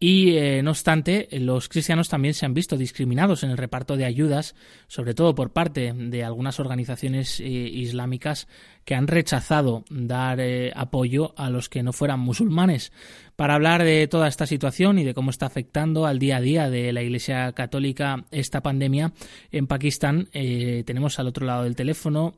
Y 0.00 0.36
eh, 0.36 0.62
no 0.62 0.72
obstante, 0.72 1.28
los 1.32 1.68
cristianos 1.68 2.08
también 2.08 2.34
se 2.34 2.44
han 2.44 2.52
visto 2.52 2.76
discriminados 2.76 3.42
en 3.42 3.50
el 3.50 3.56
reparto 3.56 3.96
de 3.96 4.04
ayudas, 4.04 4.54
sobre 4.86 5.14
todo 5.14 5.34
por 5.34 5.52
parte 5.52 5.92
de 5.94 6.24
algunas 6.24 6.60
organizaciones 6.60 7.40
eh, 7.40 7.44
islámicas 7.44 8.48
que 8.84 8.94
han 8.94 9.06
rechazado 9.06 9.84
dar 9.88 10.40
eh, 10.40 10.72
apoyo 10.74 11.32
a 11.38 11.48
los 11.48 11.68
que 11.68 11.82
no 11.82 11.92
fueran 11.92 12.20
musulmanes. 12.20 12.92
Para 13.36 13.54
hablar 13.54 13.82
de 13.82 14.06
toda 14.06 14.28
esta 14.28 14.46
situación 14.46 14.98
y 14.98 15.04
de 15.04 15.14
cómo 15.14 15.30
está 15.30 15.46
afectando 15.46 16.06
al 16.06 16.18
día 16.18 16.36
a 16.36 16.40
día 16.40 16.70
de 16.70 16.92
la 16.92 17.02
Iglesia 17.02 17.52
Católica 17.52 18.24
esta 18.30 18.62
pandemia 18.64 19.12
en 19.52 19.68
Pakistán, 19.68 20.28
tenemos 20.32 21.20
al 21.20 21.28
otro 21.28 21.46
lado 21.46 21.62
del 21.62 21.76
teléfono 21.76 22.34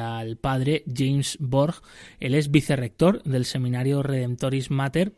al 0.00 0.38
padre 0.38 0.82
James 0.86 1.36
Borg. 1.38 1.82
Él 2.20 2.34
es 2.34 2.50
vicerrector 2.50 3.22
del 3.24 3.44
seminario 3.44 4.02
Redemptoris 4.02 4.70
Mater 4.70 5.12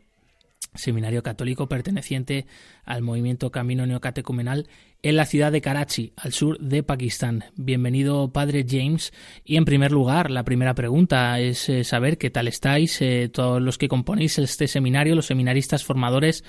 seminario 0.75 1.23
católico 1.23 1.67
perteneciente 1.67 2.45
al 2.85 3.01
movimiento 3.01 3.51
Camino 3.51 3.85
Neocatecumenal 3.85 4.67
en 5.01 5.15
la 5.15 5.25
ciudad 5.25 5.51
de 5.51 5.61
Karachi, 5.61 6.13
al 6.17 6.33
sur 6.33 6.59
de 6.59 6.83
Pakistán. 6.83 7.45
Bienvenido, 7.55 8.31
Padre 8.31 8.65
James. 8.67 9.13
Y 9.43 9.55
en 9.55 9.65
primer 9.65 9.91
lugar, 9.91 10.29
la 10.29 10.43
primera 10.43 10.73
pregunta 10.73 11.39
es 11.39 11.69
eh, 11.69 11.83
saber 11.83 12.17
qué 12.17 12.29
tal 12.29 12.47
estáis, 12.47 13.01
eh, 13.01 13.29
todos 13.31 13.61
los 13.61 13.77
que 13.77 13.87
componéis 13.87 14.37
este 14.39 14.67
seminario, 14.67 15.15
los 15.15 15.27
seminaristas 15.27 15.85
formadores, 15.85 16.43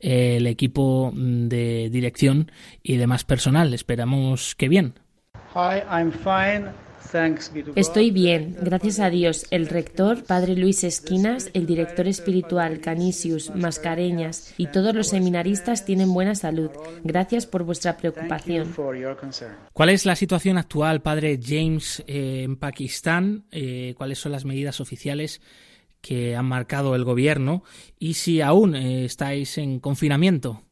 eh, 0.00 0.36
el 0.36 0.46
equipo 0.46 1.12
mm, 1.12 1.48
de 1.48 1.90
dirección 1.90 2.52
y 2.82 2.96
demás 2.96 3.24
personal. 3.24 3.74
Esperamos 3.74 4.54
que 4.54 4.68
bien. 4.68 4.94
Hi, 5.54 5.82
I'm 5.90 6.12
fine. 6.12 6.87
Estoy 7.74 8.10
bien, 8.10 8.56
gracias 8.60 9.00
a 9.00 9.10
Dios. 9.10 9.46
El 9.50 9.66
rector, 9.66 10.24
Padre 10.24 10.56
Luis 10.56 10.84
Esquinas, 10.84 11.50
el 11.54 11.66
director 11.66 12.06
espiritual, 12.06 12.80
Canisius, 12.80 13.54
Mascareñas 13.54 14.54
y 14.56 14.66
todos 14.66 14.94
los 14.94 15.08
seminaristas 15.08 15.84
tienen 15.84 16.12
buena 16.12 16.34
salud. 16.34 16.70
Gracias 17.04 17.46
por 17.46 17.64
vuestra 17.64 17.96
preocupación. 17.96 18.74
¿Cuál 19.72 19.88
es 19.90 20.06
la 20.06 20.16
situación 20.16 20.58
actual, 20.58 21.02
Padre 21.02 21.40
James, 21.42 22.02
eh, 22.06 22.42
en 22.44 22.56
Pakistán? 22.56 23.44
Eh, 23.50 23.94
¿Cuáles 23.96 24.18
son 24.18 24.32
las 24.32 24.44
medidas 24.44 24.80
oficiales? 24.80 25.40
que 26.00 26.36
han 26.36 26.46
marcado 26.46 26.94
el 26.94 27.02
gobierno 27.02 27.64
y 27.98 28.14
si 28.14 28.40
aún 28.40 28.76
eh, 28.76 29.04
estáis 29.04 29.58
en 29.58 29.80
confinamiento. 29.80 30.62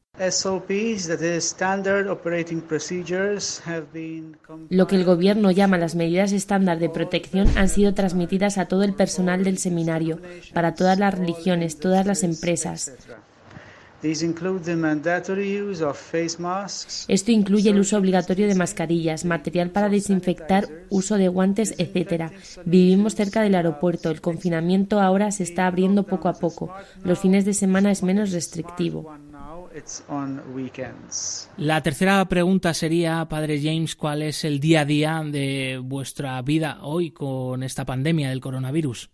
Lo 4.71 4.87
que 4.87 4.97
el 4.97 5.05
gobierno 5.05 5.51
llama 5.51 5.79
las 5.79 5.95
medidas 5.95 6.33
estándar 6.33 6.79
de 6.79 6.89
protección 6.89 7.49
han 7.57 7.69
sido 7.69 7.93
transmitidas 7.95 8.59
a 8.59 8.67
todo 8.67 8.83
el 8.83 8.95
personal 8.95 9.45
del 9.45 9.59
seminario, 9.59 10.21
para 10.55 10.75
todas 10.75 10.99
las 10.99 11.19
religiones, 11.19 11.79
todas 11.79 12.07
las 12.07 12.23
empresas. 12.23 12.93
Esto 17.09 17.31
incluye 17.31 17.71
el 17.71 17.81
uso 17.81 17.97
obligatorio 17.97 18.47
de 18.47 18.55
mascarillas, 18.55 19.25
material 19.25 19.71
para 19.71 19.89
desinfectar, 19.89 20.69
uso 20.91 21.17
de 21.17 21.29
guantes, 21.29 21.75
etc. 21.79 22.31
Vivimos 22.65 23.15
cerca 23.15 23.43
del 23.43 23.55
aeropuerto. 23.55 24.11
El 24.11 24.21
confinamiento 24.21 25.01
ahora 25.01 25.33
se 25.33 25.43
está 25.43 25.67
abriendo 25.67 26.05
poco 26.05 26.29
a 26.29 26.35
poco. 26.35 26.73
Los 27.05 27.19
fines 27.19 27.45
de 27.45 27.55
semana 27.55 27.91
es 27.91 28.03
menos 28.03 28.33
restrictivo. 28.33 29.17
La 31.59 31.83
tercera 31.83 32.25
pregunta 32.27 32.73
sería, 32.73 33.27
Padre 33.29 33.61
James, 33.63 33.95
¿cuál 33.95 34.23
es 34.23 34.45
el 34.45 34.59
día 34.59 34.81
a 34.81 34.85
día 34.85 35.23
de 35.25 35.81
vuestra 35.83 36.41
vida 36.43 36.79
hoy 36.83 37.11
con 37.11 37.63
esta 37.63 37.85
pandemia 37.85 38.31
del 38.31 38.41
coronavirus? 38.41 39.11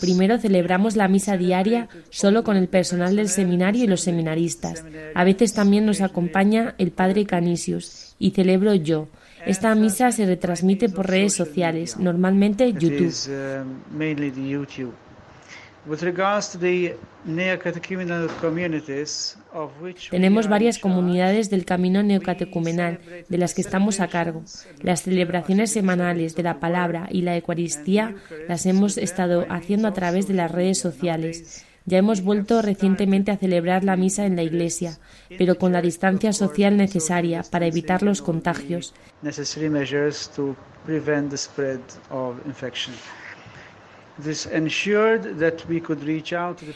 Primero 0.00 0.38
celebramos 0.38 0.96
la 0.96 1.08
misa 1.08 1.36
diaria 1.36 1.88
solo 2.10 2.42
con 2.44 2.56
el 2.56 2.68
personal 2.68 3.16
del 3.16 3.28
seminario 3.28 3.84
y 3.84 3.86
los 3.86 4.00
seminaristas. 4.00 4.84
A 5.14 5.24
veces 5.24 5.54
también 5.54 5.86
nos 5.86 6.00
acompaña 6.00 6.74
el 6.78 6.90
Padre 6.90 7.24
Canisius 7.24 8.16
y 8.18 8.32
celebro 8.32 8.74
yo. 8.74 9.08
Esta 9.46 9.74
misa 9.74 10.10
se 10.10 10.26
retransmite 10.26 10.88
por 10.88 11.08
redes 11.08 11.34
sociales, 11.34 11.98
normalmente 11.98 12.72
YouTube. 12.72 13.12
Tenemos 20.10 20.48
varias 20.48 20.78
comunidades 20.78 21.50
del 21.50 21.64
camino 21.64 22.02
neocatecumenal 22.02 23.00
de 23.28 23.38
las 23.38 23.54
que 23.54 23.60
estamos 23.60 24.00
a 24.00 24.08
cargo. 24.08 24.42
Las 24.80 25.02
celebraciones 25.02 25.72
semanales 25.72 26.34
de 26.36 26.42
la 26.42 26.58
palabra 26.58 27.08
y 27.10 27.22
la 27.22 27.36
Eucaristía 27.36 28.14
las 28.48 28.64
hemos 28.64 28.96
estado 28.96 29.46
haciendo 29.50 29.88
a 29.88 29.92
través 29.92 30.26
de 30.26 30.34
las 30.34 30.50
redes 30.50 30.78
sociales. 30.78 31.64
Ya 31.86 31.98
hemos 31.98 32.22
vuelto 32.22 32.62
recientemente 32.62 33.30
a 33.30 33.36
celebrar 33.36 33.84
la 33.84 33.96
misa 33.96 34.24
en 34.24 34.36
la 34.36 34.42
iglesia, 34.42 34.98
pero 35.36 35.56
con 35.56 35.72
la 35.72 35.82
distancia 35.82 36.32
social 36.32 36.78
necesaria 36.78 37.42
para 37.50 37.66
evitar 37.66 38.02
los 38.02 38.22
contagios. 38.22 38.94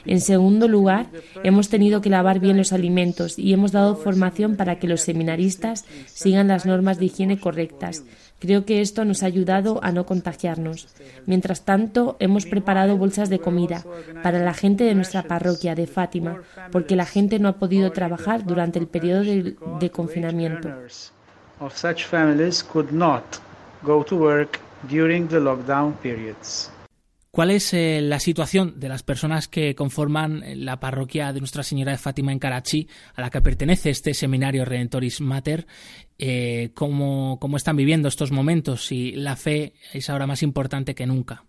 En 0.04 0.20
segundo 0.20 0.66
lugar, 0.66 1.06
hemos 1.44 1.68
tenido 1.68 2.00
que 2.00 2.10
lavar 2.10 2.40
bien 2.40 2.56
los 2.56 2.72
alimentos 2.72 3.38
y 3.38 3.52
hemos 3.52 3.72
dado 3.72 3.96
formación 3.96 4.56
para 4.56 4.78
que 4.78 4.88
los 4.88 5.02
seminaristas 5.02 5.84
sigan 6.06 6.48
las 6.48 6.66
normas 6.66 6.98
de 6.98 7.06
higiene 7.06 7.38
correctas. 7.38 8.02
Creo 8.40 8.64
que 8.64 8.80
esto 8.80 9.04
nos 9.04 9.22
ha 9.22 9.26
ayudado 9.26 9.80
a 9.82 9.92
no 9.92 10.06
contagiarnos. 10.06 10.88
Mientras 11.26 11.64
tanto, 11.64 12.16
hemos 12.20 12.46
preparado 12.46 12.96
bolsas 12.96 13.30
de 13.30 13.40
comida 13.40 13.84
para 14.22 14.38
la 14.38 14.54
gente 14.54 14.84
de 14.84 14.94
nuestra 14.94 15.24
parroquia 15.24 15.74
de 15.74 15.86
Fátima, 15.86 16.42
porque 16.70 16.96
la 16.96 17.06
gente 17.06 17.38
no 17.38 17.48
ha 17.48 17.58
podido 17.58 17.90
trabajar 17.90 18.44
durante 18.44 18.78
el 18.78 18.86
periodo 18.86 19.22
de, 19.22 19.56
de 19.80 19.90
confinamiento. 19.90 20.68
¿Cuál 27.30 27.50
es 27.50 27.74
eh, 27.74 28.00
la 28.02 28.20
situación 28.20 28.80
de 28.80 28.88
las 28.88 29.02
personas 29.02 29.48
que 29.48 29.74
conforman 29.74 30.42
la 30.64 30.80
parroquia 30.80 31.32
de 31.32 31.40
Nuestra 31.40 31.62
Señora 31.62 31.92
de 31.92 31.98
Fátima 31.98 32.32
en 32.32 32.38
Karachi, 32.38 32.88
a 33.14 33.20
la 33.20 33.30
que 33.30 33.42
pertenece 33.42 33.90
este 33.90 34.14
seminario 34.14 34.64
Redentoris 34.64 35.20
Mater? 35.20 35.66
Eh, 36.18 36.70
¿cómo, 36.74 37.38
¿Cómo 37.38 37.56
están 37.58 37.76
viviendo 37.76 38.08
estos 38.08 38.32
momentos? 38.32 38.86
Si 38.86 39.12
la 39.12 39.36
fe 39.36 39.74
es 39.92 40.08
ahora 40.08 40.26
más 40.26 40.42
importante 40.42 40.94
que 40.94 41.06
nunca. 41.06 41.44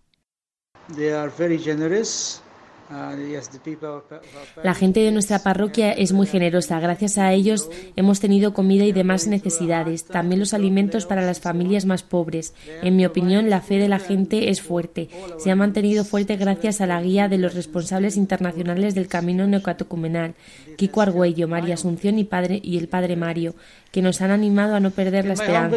La 4.63 4.73
gente 4.73 5.02
de 5.02 5.12
nuestra 5.12 5.39
parroquia 5.39 5.91
es 5.91 6.12
muy 6.12 6.25
generosa. 6.25 6.80
Gracias 6.80 7.17
a 7.17 7.32
ellos 7.34 7.69
hemos 7.95 8.19
tenido 8.19 8.54
comida 8.54 8.86
y 8.86 8.91
demás 8.91 9.28
necesidades, 9.28 10.06
también 10.06 10.39
los 10.39 10.54
alimentos 10.54 11.06
para 11.06 11.21
las 11.21 11.39
familias 11.39 11.86
más 11.86 12.04
pobres. 12.04 12.54
En 12.82 12.95
mi 12.95 13.06
opinión, 13.06 13.49
la 13.49 13.62
fe 13.62 13.78
de 13.78 13.89
la 13.89 13.99
gente 13.99 14.49
es 14.49 14.62
fuerte. 14.62 15.10
Se 15.38 15.52
ha 15.52 15.56
mantenido 15.56 16.04
fuerte 16.04 16.36
gracias 16.36 16.82
a 16.82 16.88
la 16.88 17.02
guía 17.02 17.28
de 17.28 17.38
los 17.38 17.54
responsables 17.54 18.17
internacionales 18.17 18.95
del 18.95 19.08
Camino 19.08 19.45
Neocatecumenal, 19.45 20.34
Kiko 20.78 21.02
Argüello, 21.02 21.47
María 21.47 21.75
Asunción 21.75 22.17
y, 22.17 22.23
padre, 22.23 22.60
y 22.63 22.78
el 22.78 22.88
Padre 22.88 23.15
Mario, 23.15 23.56
que 23.91 24.02
nos 24.02 24.21
han 24.21 24.32
animado 24.32 24.75
a 24.75 24.80
no 24.80 24.91
perder 24.91 25.25
la 25.25 25.34
esperanza. 25.34 25.75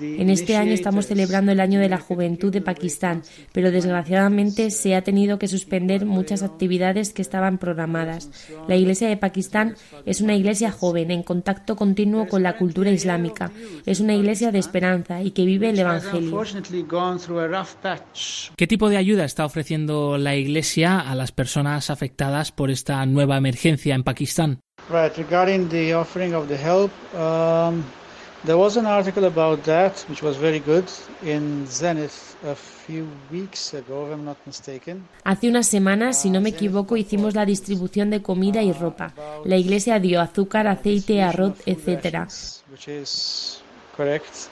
En 0.00 0.30
este 0.30 0.56
año 0.56 0.72
estamos 0.72 1.06
celebrando 1.06 1.52
el 1.52 1.60
año 1.60 1.80
de 1.80 1.88
la 1.88 1.98
juventud 1.98 2.52
de 2.52 2.60
Pakistán, 2.60 3.22
pero 3.52 3.70
desgraciadamente 3.70 4.70
se 4.70 4.94
ha 4.94 5.02
tenido 5.02 5.38
que 5.38 5.48
suspender 5.48 6.06
muchas 6.06 6.42
actividades 6.42 7.12
que 7.12 7.22
estaban 7.22 7.58
programadas. 7.58 8.30
La 8.68 8.76
Iglesia 8.76 9.08
de 9.08 9.16
Pakistán 9.16 9.74
es 10.06 10.20
una 10.20 10.34
iglesia 10.34 10.70
joven, 10.70 11.10
en 11.10 11.22
contacto 11.22 11.74
continuo 11.74 12.28
con 12.28 12.42
la 12.42 12.56
cultura 12.56 12.90
islámica. 12.90 13.50
Es 13.84 14.00
una 14.00 14.14
iglesia 14.14 14.52
de 14.52 14.58
esperanza 14.58 15.22
y 15.22 15.32
que 15.32 15.44
vive 15.44 15.70
el 15.70 15.78
Evangelio. 15.78 16.40
¿Qué 18.56 18.66
tipo 18.66 18.90
de 18.90 18.96
ayuda 18.96 19.24
está 19.24 19.44
ofreciendo 19.44 20.18
la 20.18 20.36
Iglesia 20.36 21.00
a 21.00 21.14
las 21.14 21.32
personas 21.32 21.90
afectadas 21.90 22.52
por 22.52 22.70
esta 22.70 23.04
nueva 23.06 23.36
emergencia? 23.36 23.87
En 23.94 24.02
Pakistán. 24.02 24.60
Right, 24.90 25.14
regarding 25.16 25.68
the 25.68 25.94
offering 25.94 26.34
of 26.34 26.48
the 26.48 26.56
help, 26.56 26.90
um, 27.14 27.84
there 28.44 28.56
was 28.56 28.76
an 28.76 28.86
article 28.86 29.24
about 29.26 29.64
that 29.64 30.04
which 30.08 30.22
was 30.22 30.36
very 30.36 30.60
good 30.60 30.84
in 31.22 31.66
Zenith 31.66 32.36
a 32.46 32.54
few 32.54 33.06
weeks 33.30 33.74
ago, 33.74 34.06
if 34.06 34.14
I'm 34.14 34.24
not 34.24 34.38
mistaken. 34.46 35.06
Hace 35.24 35.48
unas 35.48 35.66
semanas, 35.66 36.22
si 36.22 36.30
no 36.30 36.40
me 36.40 36.50
equivoco, 36.50 36.96
hicimos 36.96 37.34
la 37.34 37.44
distribución 37.44 38.10
de 38.10 38.22
comida 38.22 38.62
y 38.62 38.72
ropa. 38.72 39.12
La 39.44 39.56
iglesia 39.56 39.98
dio 39.98 40.20
azúcar, 40.20 40.66
aceite, 40.68 41.20
arroz, 41.22 41.54
etc. 41.66 42.26
Which 42.70 42.88
is 42.88 43.60
correct. 43.96 44.48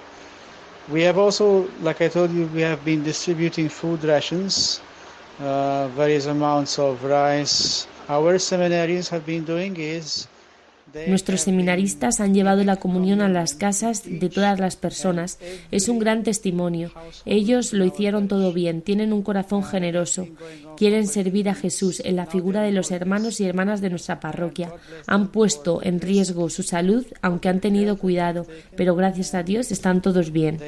We 0.92 1.02
have 1.04 1.18
also, 1.18 1.66
like 1.82 2.04
I 2.04 2.08
told 2.08 2.30
you, 2.32 2.48
we 2.54 2.62
have 2.62 2.84
been 2.84 3.02
distributing 3.02 3.68
food 3.68 4.04
rations, 4.04 4.80
uh, 5.40 5.88
various 5.96 6.26
amounts 6.26 6.78
of 6.78 7.02
rice, 7.02 7.88
Nuestros 11.08 11.42
seminaristas 11.42 12.20
han 12.20 12.32
llevado 12.32 12.62
la 12.64 12.76
comunión 12.76 13.20
a 13.20 13.28
las 13.28 13.54
casas 13.54 14.04
de 14.06 14.28
todas 14.30 14.60
las 14.60 14.76
personas. 14.76 15.38
Es 15.70 15.88
un 15.88 15.98
gran 15.98 16.22
testimonio. 16.22 16.92
Ellos 17.24 17.72
lo 17.72 17.84
hicieron 17.84 18.28
todo 18.28 18.52
bien, 18.52 18.82
tienen 18.82 19.12
un 19.12 19.22
corazón 19.22 19.62
generoso. 19.62 20.28
Quieren 20.76 21.06
servir 21.06 21.48
a 21.48 21.54
Jesús 21.54 22.00
en 22.04 22.16
la 22.16 22.26
figura 22.26 22.62
de 22.62 22.72
los 22.72 22.90
hermanos 22.92 23.40
y 23.40 23.44
hermanas 23.44 23.80
de 23.80 23.90
nuestra 23.90 24.20
parroquia. 24.20 24.72
Han 25.06 25.28
puesto 25.28 25.80
en 25.82 26.00
riesgo 26.00 26.48
su 26.48 26.62
salud, 26.62 27.04
aunque 27.20 27.48
han 27.48 27.60
tenido 27.60 27.98
cuidado, 27.98 28.46
pero 28.76 28.94
gracias 28.94 29.34
a 29.34 29.42
Dios 29.42 29.72
están 29.72 30.00
todos 30.00 30.30
bien. 30.30 30.58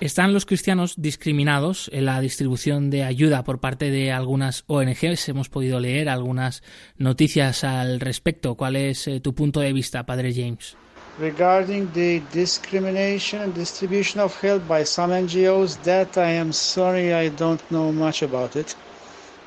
Están 0.00 0.32
los 0.32 0.46
cristianos 0.46 0.94
discriminados 0.96 1.90
en 1.92 2.06
la 2.06 2.20
distribución 2.20 2.90
de 2.90 3.04
ayuda 3.04 3.44
por 3.44 3.60
parte 3.60 3.90
de 3.90 4.10
algunas 4.12 4.64
ONGs. 4.66 5.28
Hemos 5.28 5.48
podido 5.48 5.78
leer 5.78 6.08
algunas 6.08 6.62
noticias 6.96 7.64
al 7.64 8.00
respecto. 8.00 8.56
¿Cuál 8.56 8.76
es 8.76 9.06
eh, 9.06 9.20
tu 9.20 9.34
punto 9.34 9.60
de 9.60 9.72
vista, 9.72 10.04
Padre 10.04 10.32
James? 10.34 10.76
Regarding 11.18 11.88
the 11.92 12.22
discrimination 12.32 13.42
and 13.42 13.54
distribution 13.54 14.20
of 14.20 14.34
help 14.42 14.66
by 14.66 14.84
some 14.84 15.12
NGOs, 15.12 15.76
that 15.82 16.16
I 16.16 16.38
am 16.38 16.52
sorry 16.52 17.12
I 17.12 17.28
don't 17.28 17.60
know 17.70 17.92
much 17.92 18.22
about 18.22 18.56
it. 18.56 18.74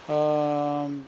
Um, 0.08 1.05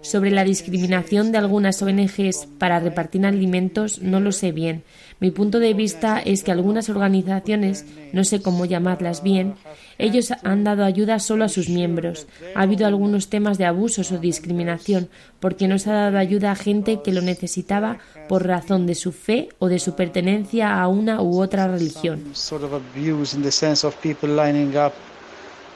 sobre 0.00 0.30
la 0.30 0.44
discriminación 0.44 1.32
de 1.32 1.38
algunas 1.38 1.82
ONGs 1.82 2.46
para 2.58 2.80
repartir 2.80 3.26
alimentos 3.26 4.00
no 4.00 4.20
lo 4.20 4.32
sé 4.32 4.52
bien. 4.52 4.84
Mi 5.20 5.30
punto 5.32 5.58
de 5.58 5.74
vista 5.74 6.20
es 6.20 6.44
que 6.44 6.52
algunas 6.52 6.88
organizaciones, 6.88 7.84
no 8.12 8.22
sé 8.22 8.40
cómo 8.40 8.64
llamarlas 8.64 9.22
bien, 9.22 9.54
ellos 9.98 10.32
han 10.44 10.62
dado 10.62 10.84
ayuda 10.84 11.18
solo 11.18 11.44
a 11.44 11.48
sus 11.48 11.68
miembros. 11.68 12.28
Ha 12.54 12.62
habido 12.62 12.86
algunos 12.86 13.28
temas 13.28 13.58
de 13.58 13.64
abusos 13.64 14.12
o 14.12 14.18
discriminación 14.18 15.08
porque 15.40 15.66
no 15.66 15.78
se 15.78 15.90
ha 15.90 15.94
dado 15.94 16.18
ayuda 16.18 16.52
a 16.52 16.56
gente 16.56 17.00
que 17.02 17.12
lo 17.12 17.20
necesitaba 17.20 17.98
por 18.28 18.46
razón 18.46 18.86
de 18.86 18.94
su 18.94 19.10
fe 19.10 19.48
o 19.58 19.68
de 19.68 19.80
su 19.80 19.96
pertenencia 19.96 20.80
a 20.80 20.86
una 20.86 21.20
u 21.20 21.40
otra 21.40 21.66
religión 21.66 22.22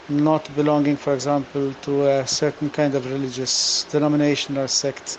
not 0.08 0.48
belonging, 0.56 0.96
for 0.96 1.14
example, 1.14 1.74
to 1.82 2.06
a 2.08 2.26
certain 2.26 2.70
kind 2.70 2.94
of 2.94 3.06
religious 3.06 3.86
denomination 3.90 4.56
or 4.58 4.68
sect. 4.68 5.18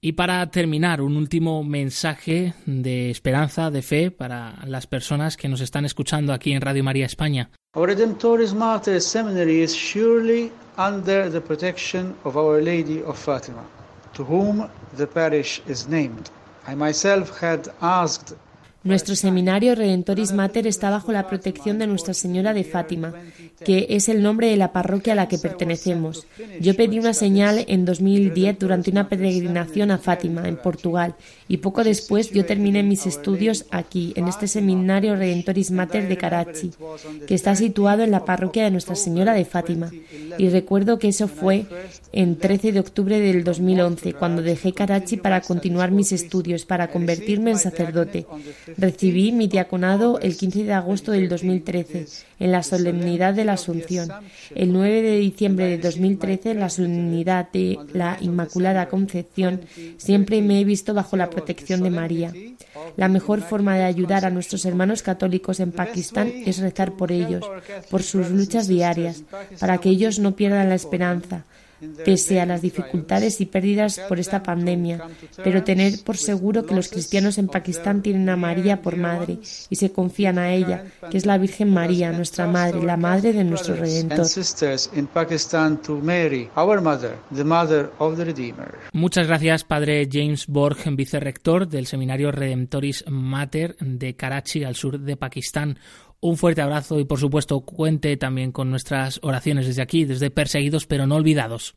Y 0.00 0.12
para 0.12 0.46
terminar, 0.50 1.00
un 1.00 1.16
último 1.16 1.64
mensaje 1.64 2.54
de 2.66 3.10
esperanza, 3.10 3.70
de 3.70 3.82
fe 3.82 4.10
para 4.10 4.54
las 4.66 4.86
personas 4.86 5.36
que 5.36 5.48
nos 5.48 5.60
están 5.60 5.84
escuchando 5.84 6.32
aquí 6.32 6.52
en 6.52 6.60
Radio 6.60 6.84
María 6.84 7.06
España. 7.06 7.50
Our 7.74 7.88
Redemptoris 7.88 8.54
Mater 8.54 9.00
Seminary 9.00 9.62
is 9.62 9.74
surely 9.74 10.52
under 10.78 11.30
the 11.30 11.40
protection 11.40 12.14
of 12.24 12.36
Our 12.36 12.62
Lady 12.62 13.02
of 13.02 13.18
Fatima, 13.18 13.64
to 14.14 14.24
whom 14.24 14.68
the 14.96 15.06
parish 15.06 15.60
is 15.66 15.88
named. 15.88 16.30
I 16.66 16.74
myself 16.74 17.40
had 17.40 17.68
asked 17.80 18.34
nuestro 18.86 19.16
seminario 19.16 19.74
Redentoris 19.74 20.32
Mater 20.32 20.66
está 20.66 20.90
bajo 20.90 21.10
la 21.10 21.26
protección 21.28 21.78
de 21.78 21.88
Nuestra 21.88 22.14
Señora 22.14 22.54
de 22.54 22.62
Fátima, 22.62 23.12
que 23.64 23.86
es 23.90 24.08
el 24.08 24.22
nombre 24.22 24.48
de 24.48 24.56
la 24.56 24.72
parroquia 24.72 25.12
a 25.14 25.16
la 25.16 25.28
que 25.28 25.38
pertenecemos. 25.38 26.26
Yo 26.60 26.76
pedí 26.76 26.98
una 26.98 27.12
señal 27.12 27.64
en 27.66 27.84
2010 27.84 28.58
durante 28.60 28.90
una 28.90 29.08
peregrinación 29.08 29.90
a 29.90 29.98
Fátima, 29.98 30.48
en 30.48 30.56
Portugal, 30.56 31.16
y 31.48 31.56
poco 31.56 31.82
después 31.82 32.30
yo 32.30 32.46
terminé 32.46 32.82
mis 32.82 33.06
estudios 33.06 33.66
aquí, 33.70 34.12
en 34.16 34.28
este 34.28 34.46
seminario 34.46 35.16
Redentoris 35.16 35.72
Mater 35.72 36.08
de 36.08 36.16
Karachi, 36.16 36.70
que 37.26 37.34
está 37.34 37.56
situado 37.56 38.04
en 38.04 38.12
la 38.12 38.24
parroquia 38.24 38.64
de 38.64 38.70
Nuestra 38.70 38.94
Señora 38.94 39.34
de 39.34 39.44
Fátima. 39.44 39.90
Y 40.38 40.48
recuerdo 40.48 40.98
que 40.98 41.08
eso 41.08 41.26
fue 41.26 41.66
en 42.12 42.36
13 42.36 42.72
de 42.72 42.80
octubre 42.80 43.18
del 43.18 43.42
2011, 43.42 44.14
cuando 44.14 44.42
dejé 44.42 44.72
Karachi 44.72 45.16
para 45.16 45.40
continuar 45.40 45.90
mis 45.90 46.12
estudios, 46.12 46.64
para 46.64 46.88
convertirme 46.88 47.50
en 47.50 47.58
sacerdote. 47.58 48.26
Recibí 48.78 49.32
mi 49.32 49.48
diaconado 49.48 50.18
el 50.20 50.36
15 50.36 50.64
de 50.64 50.72
agosto 50.74 51.12
del 51.12 51.28
2013, 51.28 52.06
en 52.38 52.52
la 52.52 52.62
solemnidad 52.62 53.32
de 53.32 53.44
la 53.44 53.54
Asunción. 53.54 54.10
El 54.54 54.72
9 54.72 55.02
de 55.02 55.16
diciembre 55.16 55.66
de 55.66 55.78
2013, 55.78 56.50
en 56.50 56.60
la 56.60 56.68
solemnidad 56.68 57.50
de 57.52 57.78
la 57.94 58.18
Inmaculada 58.20 58.88
Concepción, 58.88 59.62
siempre 59.96 60.42
me 60.42 60.60
he 60.60 60.64
visto 60.64 60.92
bajo 60.92 61.16
la 61.16 61.30
protección 61.30 61.82
de 61.82 61.90
María. 61.90 62.32
La 62.96 63.08
mejor 63.08 63.40
forma 63.40 63.76
de 63.76 63.84
ayudar 63.84 64.26
a 64.26 64.30
nuestros 64.30 64.64
hermanos 64.66 65.02
católicos 65.02 65.60
en 65.60 65.72
Pakistán 65.72 66.30
es 66.44 66.58
rezar 66.58 66.92
por 66.96 67.12
ellos, 67.12 67.44
por 67.90 68.02
sus 68.02 68.30
luchas 68.30 68.68
diarias, 68.68 69.22
para 69.58 69.78
que 69.78 69.88
ellos 69.88 70.18
no 70.18 70.36
pierdan 70.36 70.68
la 70.68 70.74
esperanza, 70.74 71.44
pese 72.04 72.40
a 72.40 72.46
las 72.46 72.62
dificultades 72.62 73.40
y 73.40 73.46
pérdidas 73.46 74.00
por 74.08 74.18
esta 74.18 74.42
pandemia, 74.42 75.02
pero 75.42 75.64
tener 75.64 76.02
por 76.04 76.16
seguro 76.16 76.66
que 76.66 76.74
los 76.74 76.88
cristianos 76.88 77.38
en 77.38 77.48
Pakistán 77.48 78.02
tienen 78.02 78.28
a 78.28 78.36
María 78.36 78.82
por 78.82 78.96
madre 78.96 79.38
y 79.68 79.76
se 79.76 79.92
confían 79.92 80.38
a 80.38 80.52
ella, 80.52 80.84
que 81.10 81.18
es 81.18 81.26
la 81.26 81.38
Virgen 81.38 81.72
María, 81.72 82.12
nuestra 82.12 82.46
madre, 82.46 82.82
la 82.82 82.96
madre 82.96 83.32
de 83.32 83.44
nuestro 83.44 83.74
Redentor. 83.74 84.26
Muchas 88.92 89.26
gracias, 89.26 89.64
Padre 89.64 90.08
James 90.10 90.46
Borg, 90.46 90.78
vicerrector 90.96 91.68
del 91.68 91.86
Seminario 91.86 92.32
Redemptoris 92.32 93.04
Mater 93.08 93.76
de 93.78 94.14
Karachi, 94.14 94.64
al 94.64 94.76
sur 94.76 94.98
de 94.98 95.16
Pakistán. 95.16 95.78
Un 96.26 96.36
fuerte 96.36 96.60
abrazo 96.60 96.98
y 96.98 97.04
por 97.04 97.20
supuesto 97.20 97.60
cuente 97.60 98.16
también 98.16 98.50
con 98.50 98.68
nuestras 98.68 99.20
oraciones 99.22 99.64
desde 99.64 99.80
aquí, 99.80 100.04
desde 100.04 100.28
Perseguidos 100.28 100.84
pero 100.84 101.06
no 101.06 101.14
olvidados. 101.14 101.76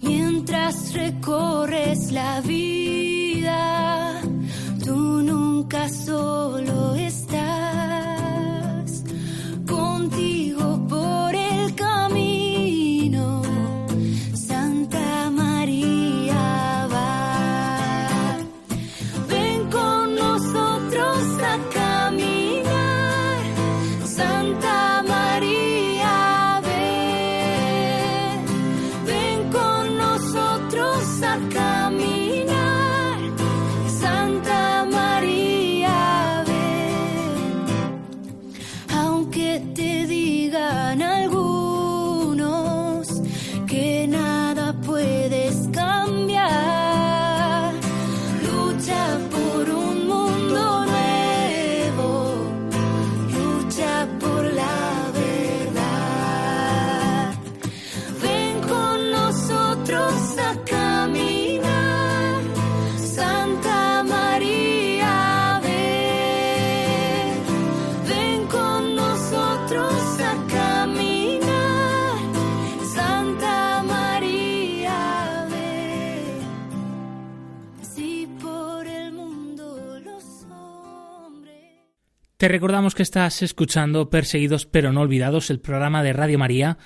Mientras 0.00 0.94
recorres 0.94 2.10
la 2.10 2.40
vida, 2.40 4.20
tú 4.84 5.22
nunca 5.22 5.88
solo 5.88 6.96
estás 6.96 7.25
Te 82.36 82.48
recordamos 82.48 82.94
que 82.94 83.02
estás 83.02 83.40
escuchando 83.40 84.10
Perseguidos 84.10 84.66
pero 84.66 84.92
no 84.92 85.00
olvidados, 85.00 85.48
el 85.48 85.58
programa 85.58 86.02
de 86.02 86.12
Radio 86.12 86.38
María, 86.38 86.76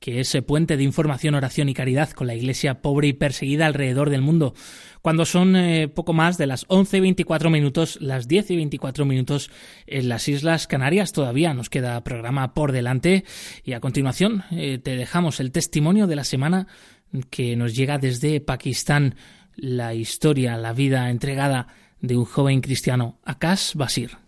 que 0.00 0.20
es 0.20 0.36
puente 0.46 0.76
de 0.76 0.82
información, 0.82 1.34
oración 1.34 1.70
y 1.70 1.74
caridad 1.74 2.10
con 2.10 2.26
la 2.26 2.34
iglesia 2.34 2.82
pobre 2.82 3.08
y 3.08 3.12
perseguida 3.14 3.64
alrededor 3.64 4.10
del 4.10 4.20
mundo. 4.20 4.52
Cuando 5.00 5.24
son 5.24 5.56
eh, 5.56 5.88
poco 5.88 6.12
más 6.12 6.36
de 6.36 6.46
las 6.46 6.66
11 6.68 6.98
y 6.98 7.00
24 7.00 7.48
minutos, 7.48 7.96
las 8.02 8.28
10 8.28 8.50
y 8.50 8.56
24 8.56 9.06
minutos 9.06 9.50
en 9.86 10.10
las 10.10 10.28
Islas 10.28 10.66
Canarias, 10.66 11.12
todavía 11.12 11.54
nos 11.54 11.70
queda 11.70 12.04
programa 12.04 12.52
por 12.52 12.72
delante. 12.72 13.24
Y 13.64 13.72
a 13.72 13.80
continuación 13.80 14.44
eh, 14.50 14.76
te 14.76 14.94
dejamos 14.94 15.40
el 15.40 15.52
testimonio 15.52 16.06
de 16.06 16.16
la 16.16 16.24
semana 16.24 16.66
que 17.30 17.56
nos 17.56 17.74
llega 17.74 17.96
desde 17.96 18.42
Pakistán, 18.42 19.14
la 19.56 19.94
historia, 19.94 20.58
la 20.58 20.74
vida 20.74 21.08
entregada 21.08 21.68
de 22.02 22.14
un 22.18 22.26
joven 22.26 22.60
cristiano, 22.60 23.18
Akash 23.24 23.72
Basir. 23.74 24.27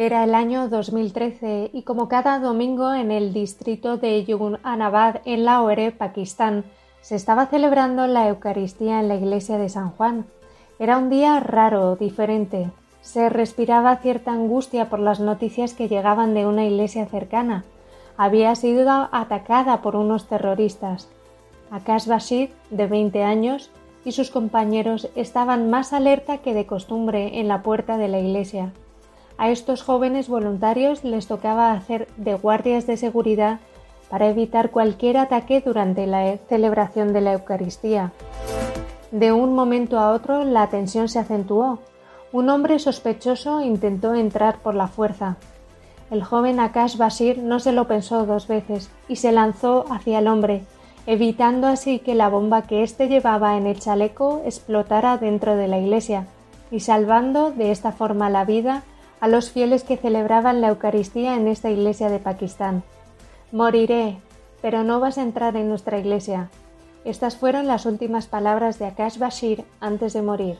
Era 0.00 0.22
el 0.22 0.36
año 0.36 0.68
2013 0.68 1.70
y 1.72 1.82
como 1.82 2.06
cada 2.06 2.38
domingo 2.38 2.94
en 2.94 3.10
el 3.10 3.32
distrito 3.32 3.96
de 3.96 4.24
Yugunanabad 4.24 5.22
en 5.24 5.44
Lahore, 5.44 5.90
Pakistán, 5.90 6.62
se 7.00 7.16
estaba 7.16 7.46
celebrando 7.46 8.06
la 8.06 8.28
Eucaristía 8.28 9.00
en 9.00 9.08
la 9.08 9.16
iglesia 9.16 9.58
de 9.58 9.68
San 9.68 9.90
Juan. 9.90 10.26
Era 10.78 10.98
un 10.98 11.10
día 11.10 11.40
raro, 11.40 11.96
diferente. 11.96 12.70
Se 13.00 13.28
respiraba 13.28 13.96
cierta 13.96 14.30
angustia 14.30 14.88
por 14.88 15.00
las 15.00 15.18
noticias 15.18 15.74
que 15.74 15.88
llegaban 15.88 16.32
de 16.32 16.46
una 16.46 16.64
iglesia 16.64 17.06
cercana. 17.06 17.64
Había 18.16 18.54
sido 18.54 19.08
atacada 19.10 19.82
por 19.82 19.96
unos 19.96 20.28
terroristas. 20.28 21.08
Akash 21.72 22.06
Bashir, 22.06 22.52
de 22.70 22.86
20 22.86 23.24
años, 23.24 23.72
y 24.04 24.12
sus 24.12 24.30
compañeros 24.30 25.10
estaban 25.16 25.70
más 25.70 25.92
alerta 25.92 26.38
que 26.38 26.54
de 26.54 26.66
costumbre 26.66 27.40
en 27.40 27.48
la 27.48 27.64
puerta 27.64 27.98
de 27.98 28.06
la 28.06 28.20
iglesia. 28.20 28.72
A 29.38 29.50
estos 29.50 29.82
jóvenes 29.82 30.28
voluntarios 30.28 31.04
les 31.04 31.28
tocaba 31.28 31.70
hacer 31.70 32.08
de 32.16 32.34
guardias 32.34 32.88
de 32.88 32.96
seguridad 32.96 33.60
para 34.10 34.28
evitar 34.28 34.70
cualquier 34.70 35.16
ataque 35.16 35.62
durante 35.64 36.08
la 36.08 36.36
celebración 36.48 37.12
de 37.12 37.20
la 37.20 37.34
Eucaristía. 37.34 38.10
De 39.12 39.30
un 39.32 39.54
momento 39.54 40.00
a 40.00 40.10
otro 40.10 40.42
la 40.42 40.66
tensión 40.66 41.08
se 41.08 41.20
acentuó. 41.20 41.78
Un 42.32 42.50
hombre 42.50 42.80
sospechoso 42.80 43.60
intentó 43.60 44.12
entrar 44.12 44.58
por 44.58 44.74
la 44.74 44.88
fuerza. 44.88 45.36
El 46.10 46.24
joven 46.24 46.58
Akash 46.58 46.96
Basir 46.96 47.38
no 47.38 47.60
se 47.60 47.70
lo 47.70 47.86
pensó 47.86 48.26
dos 48.26 48.48
veces 48.48 48.90
y 49.08 49.16
se 49.16 49.30
lanzó 49.30 49.84
hacia 49.88 50.18
el 50.18 50.26
hombre, 50.26 50.64
evitando 51.06 51.68
así 51.68 52.00
que 52.00 52.16
la 52.16 52.28
bomba 52.28 52.62
que 52.62 52.82
éste 52.82 53.06
llevaba 53.06 53.56
en 53.56 53.68
el 53.68 53.78
chaleco 53.78 54.42
explotara 54.44 55.16
dentro 55.16 55.54
de 55.54 55.68
la 55.68 55.78
iglesia 55.78 56.26
y 56.72 56.80
salvando 56.80 57.52
de 57.52 57.70
esta 57.70 57.92
forma 57.92 58.30
la 58.30 58.44
vida 58.44 58.82
a 59.20 59.28
los 59.28 59.50
fieles 59.50 59.84
que 59.84 59.96
celebraban 59.96 60.60
la 60.60 60.68
Eucaristía 60.68 61.34
en 61.36 61.48
esta 61.48 61.70
iglesia 61.70 62.08
de 62.08 62.18
Pakistán. 62.18 62.82
Moriré, 63.52 64.18
pero 64.62 64.84
no 64.84 65.00
vas 65.00 65.18
a 65.18 65.22
entrar 65.22 65.56
en 65.56 65.68
nuestra 65.68 65.98
iglesia. 65.98 66.50
Estas 67.04 67.36
fueron 67.36 67.66
las 67.66 67.86
últimas 67.86 68.26
palabras 68.26 68.78
de 68.78 68.86
Akash 68.86 69.18
Bashir 69.18 69.64
antes 69.80 70.12
de 70.12 70.22
morir. 70.22 70.58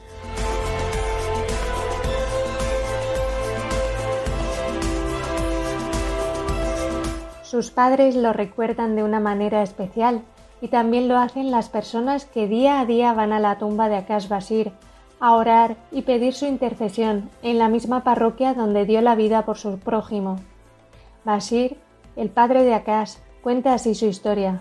Sus 7.43 7.71
padres 7.71 8.15
lo 8.15 8.33
recuerdan 8.33 8.95
de 8.95 9.03
una 9.03 9.21
manera 9.21 9.63
especial 9.63 10.23
y 10.61 10.69
también 10.69 11.09
lo 11.09 11.17
hacen 11.17 11.51
las 11.51 11.69
personas 11.69 12.25
que 12.25 12.47
día 12.47 12.81
a 12.81 12.85
día 12.85 13.13
van 13.15 13.33
a 13.33 13.41
la 13.41 13.59
tumba 13.59 13.89
de 13.89 13.97
Akash 13.97 14.29
Bashir 14.29 14.73
a 15.21 15.35
orar 15.35 15.77
y 15.91 16.03
pedir 16.03 16.35
su 16.35 16.47
intercesión 16.47 17.31
en 17.43 17.59
la 17.59 17.69
misma 17.69 18.05
parroquia 18.05 18.55
donde 18.55 18.87
dio 18.87 19.01
la 19.01 19.15
vida 19.15 19.45
por 19.45 19.59
su 19.59 19.79
prójimo. 19.79 20.39
Bashir, 21.25 21.77
el 22.17 22.31
padre 22.31 22.63
de 22.63 22.75
Akash, 22.75 23.17
cuenta 23.43 23.75
así 23.75 23.95
su 23.95 24.07
historia. 24.07 24.61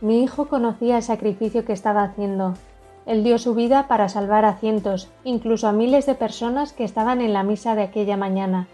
Mi 0.00 0.22
hijo 0.22 0.48
conocía 0.48 0.96
el 0.96 1.02
sacrificio 1.02 1.64
que 1.64 1.72
estaba 1.72 2.04
haciendo. 2.04 2.54
Él 3.06 3.24
dio 3.24 3.38
su 3.38 3.54
vida 3.54 3.88
para 3.88 4.08
salvar 4.08 4.44
a 4.44 4.54
cientos, 4.54 5.10
incluso 5.24 5.66
a 5.66 5.72
miles 5.72 6.06
de 6.06 6.14
personas 6.14 6.72
que 6.72 6.84
estaban 6.84 7.20
en 7.20 7.32
la 7.32 7.42
misa 7.42 7.74
de 7.74 7.82
aquella 7.82 8.16
mañana. 8.16 8.68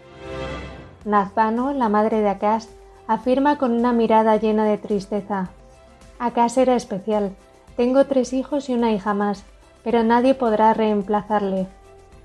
Nazbano, 1.05 1.71
la 1.71 1.89
madre 1.89 2.21
de 2.21 2.29
Akash, 2.29 2.65
afirma 3.07 3.57
con 3.57 3.71
una 3.71 3.93
mirada 3.93 4.37
llena 4.37 4.65
de 4.65 4.77
tristeza. 4.77 5.49
Akash 6.19 6.57
era 6.57 6.75
especial. 6.75 7.35
Tengo 7.75 8.05
tres 8.05 8.33
hijos 8.33 8.69
y 8.69 8.73
una 8.73 8.91
hija 8.91 9.13
más, 9.13 9.45
pero 9.85 10.03
nadie 10.03 10.33
podrá 10.33 10.73
reemplazarle. 10.73 11.67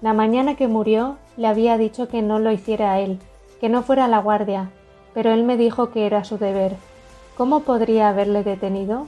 La 0.01 0.15
mañana 0.15 0.57
que 0.57 0.67
murió 0.67 1.19
le 1.37 1.47
había 1.47 1.77
dicho 1.77 2.09
que 2.09 2.23
no 2.23 2.39
lo 2.39 2.51
hiciera 2.51 2.93
a 2.93 3.01
él, 3.01 3.21
que 3.61 3.69
no 3.69 3.83
fuera 3.83 4.07
a 4.07 4.09
la 4.09 4.19
guardia, 4.19 4.71
pero 5.13 5.31
él 5.31 5.45
me 5.45 5.59
dijo 5.59 5.91
que 5.91 6.07
era 6.07 6.25
su 6.25 6.39
deber. 6.39 6.75
¿Cómo 7.37 7.61
podría 7.61 8.09
haberle 8.09 8.43
detenido? 8.45 9.07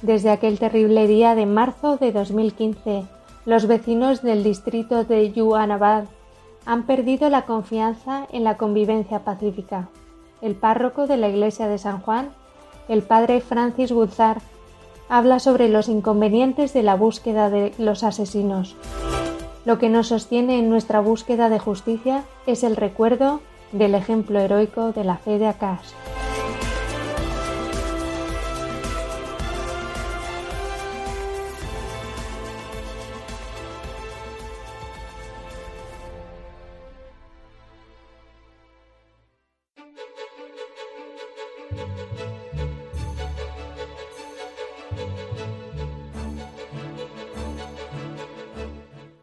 Desde 0.00 0.30
aquel 0.30 0.58
terrible 0.58 1.06
día 1.06 1.34
de 1.34 1.44
marzo 1.44 1.98
de 1.98 2.12
2015, 2.12 3.04
los 3.44 3.66
vecinos 3.66 4.22
del 4.22 4.42
distrito 4.42 5.04
de 5.04 5.32
Yuanabad 5.32 6.04
han 6.64 6.84
perdido 6.84 7.28
la 7.28 7.42
confianza 7.42 8.26
en 8.32 8.42
la 8.42 8.56
convivencia 8.56 9.18
pacífica. 9.18 9.90
El 10.40 10.54
párroco 10.54 11.06
de 11.06 11.18
la 11.18 11.28
iglesia 11.28 11.68
de 11.68 11.76
San 11.76 12.00
Juan, 12.00 12.30
el 12.88 13.02
padre 13.02 13.42
Francis 13.42 13.92
Guzar, 13.92 14.40
habla 15.08 15.38
sobre 15.38 15.68
los 15.68 15.88
inconvenientes 15.88 16.72
de 16.72 16.82
la 16.82 16.94
búsqueda 16.94 17.50
de 17.50 17.72
los 17.78 18.02
asesinos. 18.02 18.76
Lo 19.64 19.78
que 19.78 19.88
nos 19.88 20.08
sostiene 20.08 20.58
en 20.58 20.68
nuestra 20.68 21.00
búsqueda 21.00 21.48
de 21.48 21.58
justicia 21.58 22.24
es 22.46 22.64
el 22.64 22.76
recuerdo 22.76 23.40
del 23.72 23.94
ejemplo 23.94 24.40
heroico 24.40 24.92
de 24.92 25.04
la 25.04 25.16
fe 25.16 25.38
de 25.38 25.46
Akash. 25.46 26.01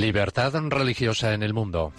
Libertad 0.00 0.54
religiosa 0.70 1.34
en 1.34 1.42
el 1.42 1.52
mundo. 1.52 1.92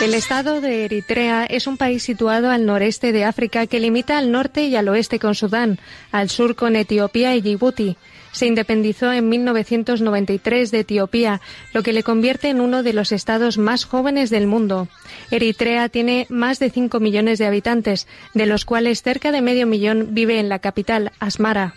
El 0.00 0.14
estado 0.14 0.60
de 0.60 0.84
Eritrea 0.84 1.44
es 1.46 1.66
un 1.66 1.76
país 1.76 2.04
situado 2.04 2.50
al 2.50 2.66
noreste 2.66 3.10
de 3.10 3.24
África 3.24 3.66
que 3.66 3.80
limita 3.80 4.16
al 4.16 4.30
norte 4.30 4.66
y 4.66 4.76
al 4.76 4.88
oeste 4.88 5.18
con 5.18 5.34
Sudán, 5.34 5.80
al 6.12 6.30
sur 6.30 6.54
con 6.54 6.76
Etiopía 6.76 7.34
y 7.34 7.40
Djibouti 7.40 7.96
se 8.34 8.46
independizó 8.46 9.12
en 9.12 9.28
1993 9.28 10.70
de 10.70 10.80
Etiopía, 10.80 11.40
lo 11.72 11.82
que 11.82 11.92
le 11.92 12.02
convierte 12.02 12.48
en 12.48 12.60
uno 12.60 12.82
de 12.82 12.92
los 12.92 13.12
estados 13.12 13.56
más 13.56 13.84
jóvenes 13.84 14.28
del 14.28 14.48
mundo. 14.48 14.88
Eritrea 15.30 15.88
tiene 15.88 16.26
más 16.28 16.58
de 16.58 16.68
5 16.68 16.98
millones 17.00 17.38
de 17.38 17.46
habitantes, 17.46 18.08
de 18.34 18.46
los 18.46 18.64
cuales 18.64 19.02
cerca 19.02 19.32
de 19.32 19.40
medio 19.40 19.66
millón 19.66 20.08
vive 20.10 20.40
en 20.40 20.48
la 20.48 20.58
capital, 20.58 21.12
Asmara. 21.20 21.74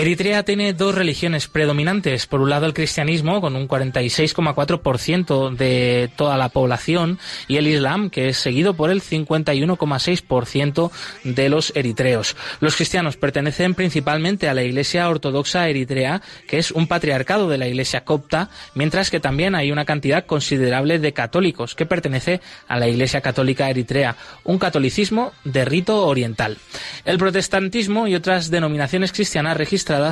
Eritrea 0.00 0.44
tiene 0.44 0.72
dos 0.72 0.94
religiones 0.94 1.46
predominantes. 1.46 2.26
Por 2.26 2.40
un 2.40 2.48
lado 2.48 2.64
el 2.64 2.72
cristianismo, 2.72 3.42
con 3.42 3.54
un 3.54 3.68
46,4% 3.68 5.54
de 5.54 6.10
toda 6.16 6.38
la 6.38 6.48
población, 6.48 7.18
y 7.48 7.58
el 7.58 7.66
islam, 7.66 8.08
que 8.08 8.30
es 8.30 8.38
seguido 8.38 8.72
por 8.72 8.88
el 8.90 9.02
51,6% 9.02 10.90
de 11.24 11.50
los 11.50 11.76
eritreos. 11.76 12.34
Los 12.60 12.76
cristianos 12.76 13.18
pertenecen 13.18 13.74
principalmente 13.74 14.48
a 14.48 14.54
la 14.54 14.62
Iglesia 14.62 15.06
Ortodoxa 15.06 15.68
Eritrea, 15.68 16.22
que 16.48 16.56
es 16.56 16.70
un 16.70 16.86
patriarcado 16.86 17.50
de 17.50 17.58
la 17.58 17.68
Iglesia 17.68 18.02
copta, 18.02 18.48
mientras 18.74 19.10
que 19.10 19.20
también 19.20 19.54
hay 19.54 19.70
una 19.70 19.84
cantidad 19.84 20.24
considerable 20.24 20.98
de 20.98 21.12
católicos, 21.12 21.74
que 21.74 21.84
pertenece 21.84 22.40
a 22.68 22.78
la 22.78 22.88
Iglesia 22.88 23.20
Católica 23.20 23.68
Eritrea, 23.68 24.16
un 24.44 24.58
catolicismo 24.58 25.32
de 25.44 25.66
rito 25.66 26.06
oriental. 26.06 26.56
El 27.04 27.18
protestantismo 27.18 28.08
y 28.08 28.14
otras 28.14 28.50
denominaciones 28.50 29.12
cristianas 29.12 29.58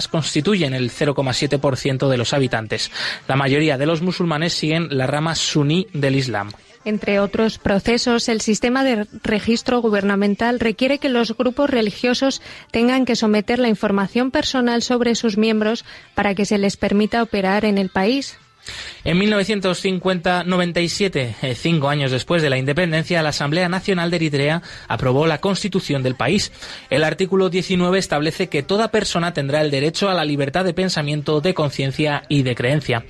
constituyen 0.08 0.74
el 0.74 0.90
0,7% 0.90 2.08
de 2.08 2.16
los 2.16 2.32
habitantes. 2.32 2.90
La 3.26 3.36
mayoría 3.36 3.78
de 3.78 3.86
los 3.86 4.02
musulmanes 4.02 4.52
siguen 4.52 4.88
la 4.96 5.06
rama 5.06 5.34
suní 5.34 5.86
del 5.92 6.16
Islam. 6.16 6.50
Entre 6.84 7.20
otros 7.20 7.58
procesos, 7.58 8.28
el 8.28 8.40
sistema 8.40 8.84
de 8.84 9.06
registro 9.22 9.80
gubernamental 9.82 10.60
requiere 10.60 10.98
que 10.98 11.08
los 11.08 11.36
grupos 11.36 11.68
religiosos 11.68 12.40
tengan 12.70 13.04
que 13.04 13.16
someter 13.16 13.58
la 13.58 13.68
información 13.68 14.30
personal 14.30 14.82
sobre 14.82 15.14
sus 15.14 15.36
miembros 15.36 15.84
para 16.14 16.34
que 16.34 16.46
se 16.46 16.58
les 16.58 16.76
permita 16.76 17.22
operar 17.22 17.64
en 17.64 17.78
el 17.78 17.90
país. 17.90 18.38
En 19.04 19.18
1997, 19.18 21.36
eh, 21.42 21.54
cinco 21.54 21.88
años 21.88 22.10
después 22.10 22.42
de 22.42 22.50
la 22.50 22.58
independencia, 22.58 23.22
la 23.22 23.30
Asamblea 23.30 23.68
Nacional 23.68 24.10
de 24.10 24.16
Eritrea 24.16 24.62
aprobó 24.88 25.26
la 25.26 25.38
constitución 25.38 26.02
del 26.02 26.14
país. 26.14 26.52
El 26.90 27.04
artículo 27.04 27.48
19 27.48 27.98
establece 27.98 28.48
que 28.48 28.62
toda 28.62 28.90
persona 28.90 29.32
tendrá 29.32 29.60
el 29.60 29.70
derecho 29.70 30.08
a 30.08 30.14
la 30.14 30.24
libertad 30.24 30.64
de 30.64 30.74
pensamiento, 30.74 31.40
de 31.40 31.54
conciencia 31.54 32.24
y 32.28 32.42
de 32.42 32.54
creencia. 32.54 33.04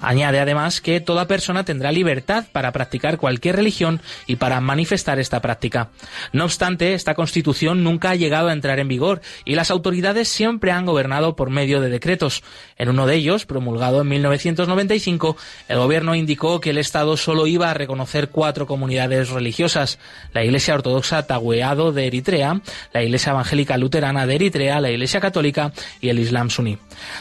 Añade 0.00 0.40
además 0.40 0.80
que 0.80 1.00
toda 1.00 1.26
persona 1.26 1.64
tendrá 1.64 1.92
libertad 1.92 2.44
para 2.52 2.72
practicar 2.72 3.18
cualquier 3.18 3.56
religión 3.56 4.00
y 4.26 4.36
para 4.36 4.60
manifestar 4.60 5.18
esta 5.18 5.40
práctica. 5.40 5.90
No 6.32 6.44
obstante, 6.44 6.94
esta 6.94 7.14
constitución 7.14 7.82
nunca 7.82 8.10
ha 8.10 8.14
llegado 8.16 8.48
a 8.48 8.52
entrar 8.52 8.78
en 8.78 8.88
vigor 8.88 9.20
y 9.44 9.54
las 9.54 9.70
autoridades 9.70 10.28
siempre 10.28 10.72
han 10.72 10.86
gobernado 10.86 11.36
por 11.36 11.50
medio 11.50 11.80
de 11.80 11.90
decretos. 11.90 12.42
En 12.76 12.88
uno 12.88 13.06
de 13.06 13.16
ellos, 13.16 13.46
promulgado 13.46 14.02
en 14.02 14.08
1995, 14.08 15.36
el 15.68 15.78
gobierno 15.78 16.14
indicó 16.14 16.60
que 16.60 16.70
el 16.70 16.78
Estado 16.78 17.16
solo 17.16 17.46
iba 17.46 17.70
a 17.70 17.74
reconocer 17.74 18.28
cuatro 18.28 18.66
comunidades 18.66 19.30
religiosas, 19.30 19.98
la 20.32 20.44
Iglesia 20.44 20.74
Ortodoxa 20.74 21.26
Tahueado 21.26 21.92
de 21.92 22.06
Eritrea, 22.06 22.60
la 22.92 23.02
Iglesia 23.02 23.32
Evangélica 23.32 23.76
Luterana 23.76 24.26
de 24.26 24.34
Eritrea, 24.34 24.80
la 24.80 24.90
Iglesia 24.90 25.20
Católica 25.20 25.72
y 26.00 26.08
el 26.08 26.18
Islam 26.18 26.50
suní. 26.50 26.78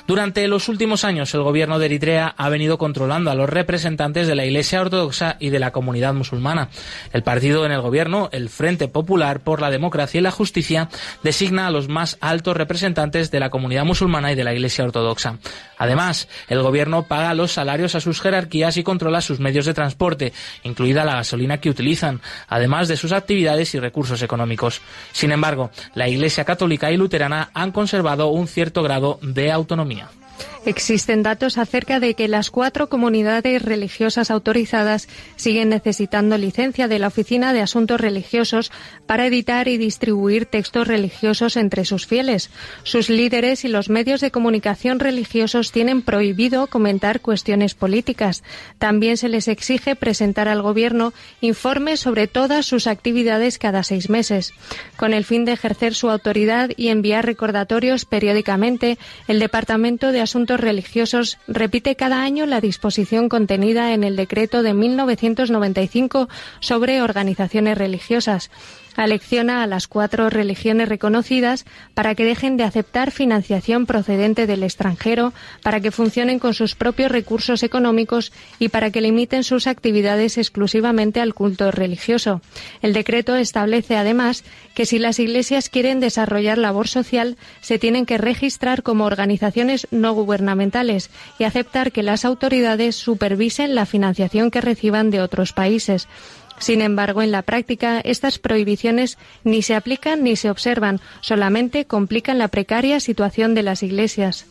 Durante 0.07 0.47
los 0.47 0.69
últimos 0.69 1.03
años, 1.03 1.33
el 1.33 1.41
gobierno 1.41 1.79
de 1.79 1.85
Eritrea 1.85 2.33
ha 2.37 2.49
venido 2.49 2.66
controlando 2.75 3.31
a 3.31 3.35
los 3.35 3.49
representantes 3.49 4.27
de 4.27 4.35
la 4.35 4.45
Iglesia 4.45 4.81
Ortodoxa 4.81 5.37
y 5.39 5.49
de 5.49 5.59
la 5.59 5.71
comunidad 5.71 6.13
musulmana. 6.13 6.67
El 7.13 7.23
partido 7.23 7.65
en 7.65 7.71
el 7.71 7.79
gobierno, 7.79 8.27
el 8.33 8.49
Frente 8.49 8.89
Popular 8.89 9.39
por 9.39 9.61
la 9.61 9.71
Democracia 9.71 10.19
y 10.19 10.21
la 10.21 10.31
Justicia, 10.31 10.89
designa 11.23 11.67
a 11.67 11.71
los 11.71 11.87
más 11.87 12.17
altos 12.19 12.57
representantes 12.57 13.31
de 13.31 13.39
la 13.39 13.49
comunidad 13.49 13.85
musulmana 13.85 14.33
y 14.33 14.35
de 14.35 14.43
la 14.43 14.53
Iglesia 14.53 14.83
Ortodoxa. 14.83 15.37
Además, 15.77 16.27
el 16.49 16.61
gobierno 16.61 17.03
paga 17.03 17.33
los 17.33 17.53
salarios 17.53 17.95
a 17.95 18.01
sus 18.01 18.19
jerarquías 18.19 18.75
y 18.75 18.83
controla 18.83 19.21
sus 19.21 19.39
medios 19.39 19.65
de 19.65 19.73
transporte, 19.73 20.33
incluida 20.63 21.05
la 21.05 21.15
gasolina 21.15 21.59
que 21.59 21.69
utilizan, 21.69 22.19
además 22.49 22.87
de 22.87 22.97
sus 22.97 23.13
actividades 23.13 23.73
y 23.75 23.79
recursos 23.79 24.21
económicos. 24.21 24.81
Sin 25.11 25.31
embargo, 25.31 25.71
la 25.93 26.09
Iglesia 26.09 26.43
Católica 26.43 26.91
y 26.91 26.97
Luterana 26.97 27.49
han 27.53 27.71
conservado 27.71 28.27
un 28.27 28.47
cierto 28.47 28.83
grado 28.83 29.19
de 29.21 29.51
autonomía. 29.51 30.09
Existen 30.65 31.23
datos 31.23 31.57
acerca 31.57 31.99
de 31.99 32.13
que 32.13 32.27
las 32.27 32.49
cuatro 32.51 32.89
comunidades 32.89 33.61
religiosas 33.61 34.31
autorizadas 34.31 35.07
siguen 35.37 35.69
necesitando 35.69 36.37
licencia 36.37 36.87
de 36.87 36.99
la 36.99 37.07
Oficina 37.07 37.53
de 37.53 37.61
Asuntos 37.61 38.01
Religiosos 38.01 38.71
para 39.05 39.25
editar 39.25 39.67
y 39.67 39.77
distribuir 39.77 40.45
textos 40.45 40.87
religiosos 40.87 41.55
entre 41.55 41.85
sus 41.85 42.05
fieles. 42.05 42.49
Sus 42.83 43.09
líderes 43.09 43.63
y 43.63 43.69
los 43.69 43.89
medios 43.89 44.19
de 44.19 44.31
comunicación 44.31 44.99
religiosos 44.99 45.71
tienen 45.71 46.01
prohibido 46.01 46.67
comentar 46.67 47.21
cuestiones 47.21 47.73
políticas. 47.73 48.43
También 48.77 49.17
se 49.17 49.29
les 49.29 49.47
exige 49.47 49.95
presentar 49.95 50.47
al 50.47 50.61
Gobierno 50.61 51.13
informes 51.39 52.01
sobre 52.01 52.27
todas 52.27 52.65
sus 52.65 52.87
actividades 52.87 53.57
cada 53.57 53.83
seis 53.83 54.09
meses. 54.09 54.53
Con 54.97 55.13
el 55.13 55.23
fin 55.23 55.45
de 55.45 55.53
ejercer 55.53 55.95
su 55.95 56.09
autoridad 56.09 56.71
y 56.75 56.89
enviar 56.89 57.25
recordatorios 57.25 58.05
periódicamente, 58.05 58.97
el 59.27 59.39
Departamento 59.39 60.11
de 60.11 60.21
Asuntos 60.27 60.59
Religiosos 60.59 61.37
repite 61.47 61.95
cada 61.95 62.21
año 62.21 62.45
la 62.45 62.59
disposición 62.59 63.29
contenida 63.29 63.93
en 63.93 64.03
el 64.03 64.17
decreto 64.17 64.61
de 64.61 64.73
1995 64.73 66.27
sobre 66.59 67.01
organizaciones 67.01 67.77
religiosas 67.77 68.51
alecciona 68.97 69.63
a 69.63 69.67
las 69.67 69.87
cuatro 69.87 70.29
religiones 70.29 70.89
reconocidas 70.89 71.65
para 71.93 72.15
que 72.15 72.25
dejen 72.25 72.57
de 72.57 72.65
aceptar 72.65 73.11
financiación 73.11 73.85
procedente 73.85 74.47
del 74.47 74.63
extranjero, 74.63 75.33
para 75.63 75.79
que 75.79 75.91
funcionen 75.91 76.39
con 76.39 76.53
sus 76.53 76.75
propios 76.75 77.11
recursos 77.11 77.63
económicos 77.63 78.33
y 78.59 78.69
para 78.69 78.91
que 78.91 78.99
limiten 78.99 79.43
sus 79.43 79.67
actividades 79.67 80.37
exclusivamente 80.37 81.21
al 81.21 81.33
culto 81.33 81.71
religioso. 81.71 82.41
El 82.81 82.93
decreto 82.93 83.35
establece 83.35 83.95
además 83.95 84.43
que 84.73 84.85
si 84.85 84.99
las 84.99 85.19
iglesias 85.19 85.69
quieren 85.69 85.99
desarrollar 85.99 86.57
labor 86.57 86.87
social, 86.87 87.37
se 87.61 87.79
tienen 87.79 88.05
que 88.05 88.17
registrar 88.17 88.83
como 88.83 89.05
organizaciones 89.05 89.87
no 89.91 90.13
gubernamentales 90.13 91.09
y 91.39 91.43
aceptar 91.43 91.91
que 91.91 92.03
las 92.03 92.25
autoridades 92.25 92.95
supervisen 92.95 93.75
la 93.75 93.85
financiación 93.85 94.51
que 94.51 94.61
reciban 94.61 95.11
de 95.11 95.21
otros 95.21 95.53
países. 95.53 96.07
Sin 96.59 96.81
embargo, 96.81 97.21
en 97.21 97.31
la 97.31 97.43
práctica, 97.43 97.99
estas 97.99 98.39
prohibiciones 98.39 99.17
ni 99.43 99.61
se 99.61 99.75
aplican 99.75 100.23
ni 100.23 100.35
se 100.35 100.49
observan, 100.49 100.99
solamente 101.21 101.85
complican 101.85 102.37
la 102.37 102.47
precaria 102.47 102.99
situación 102.99 103.53
de 103.53 103.63
las 103.63 103.83
iglesias. 103.83 104.45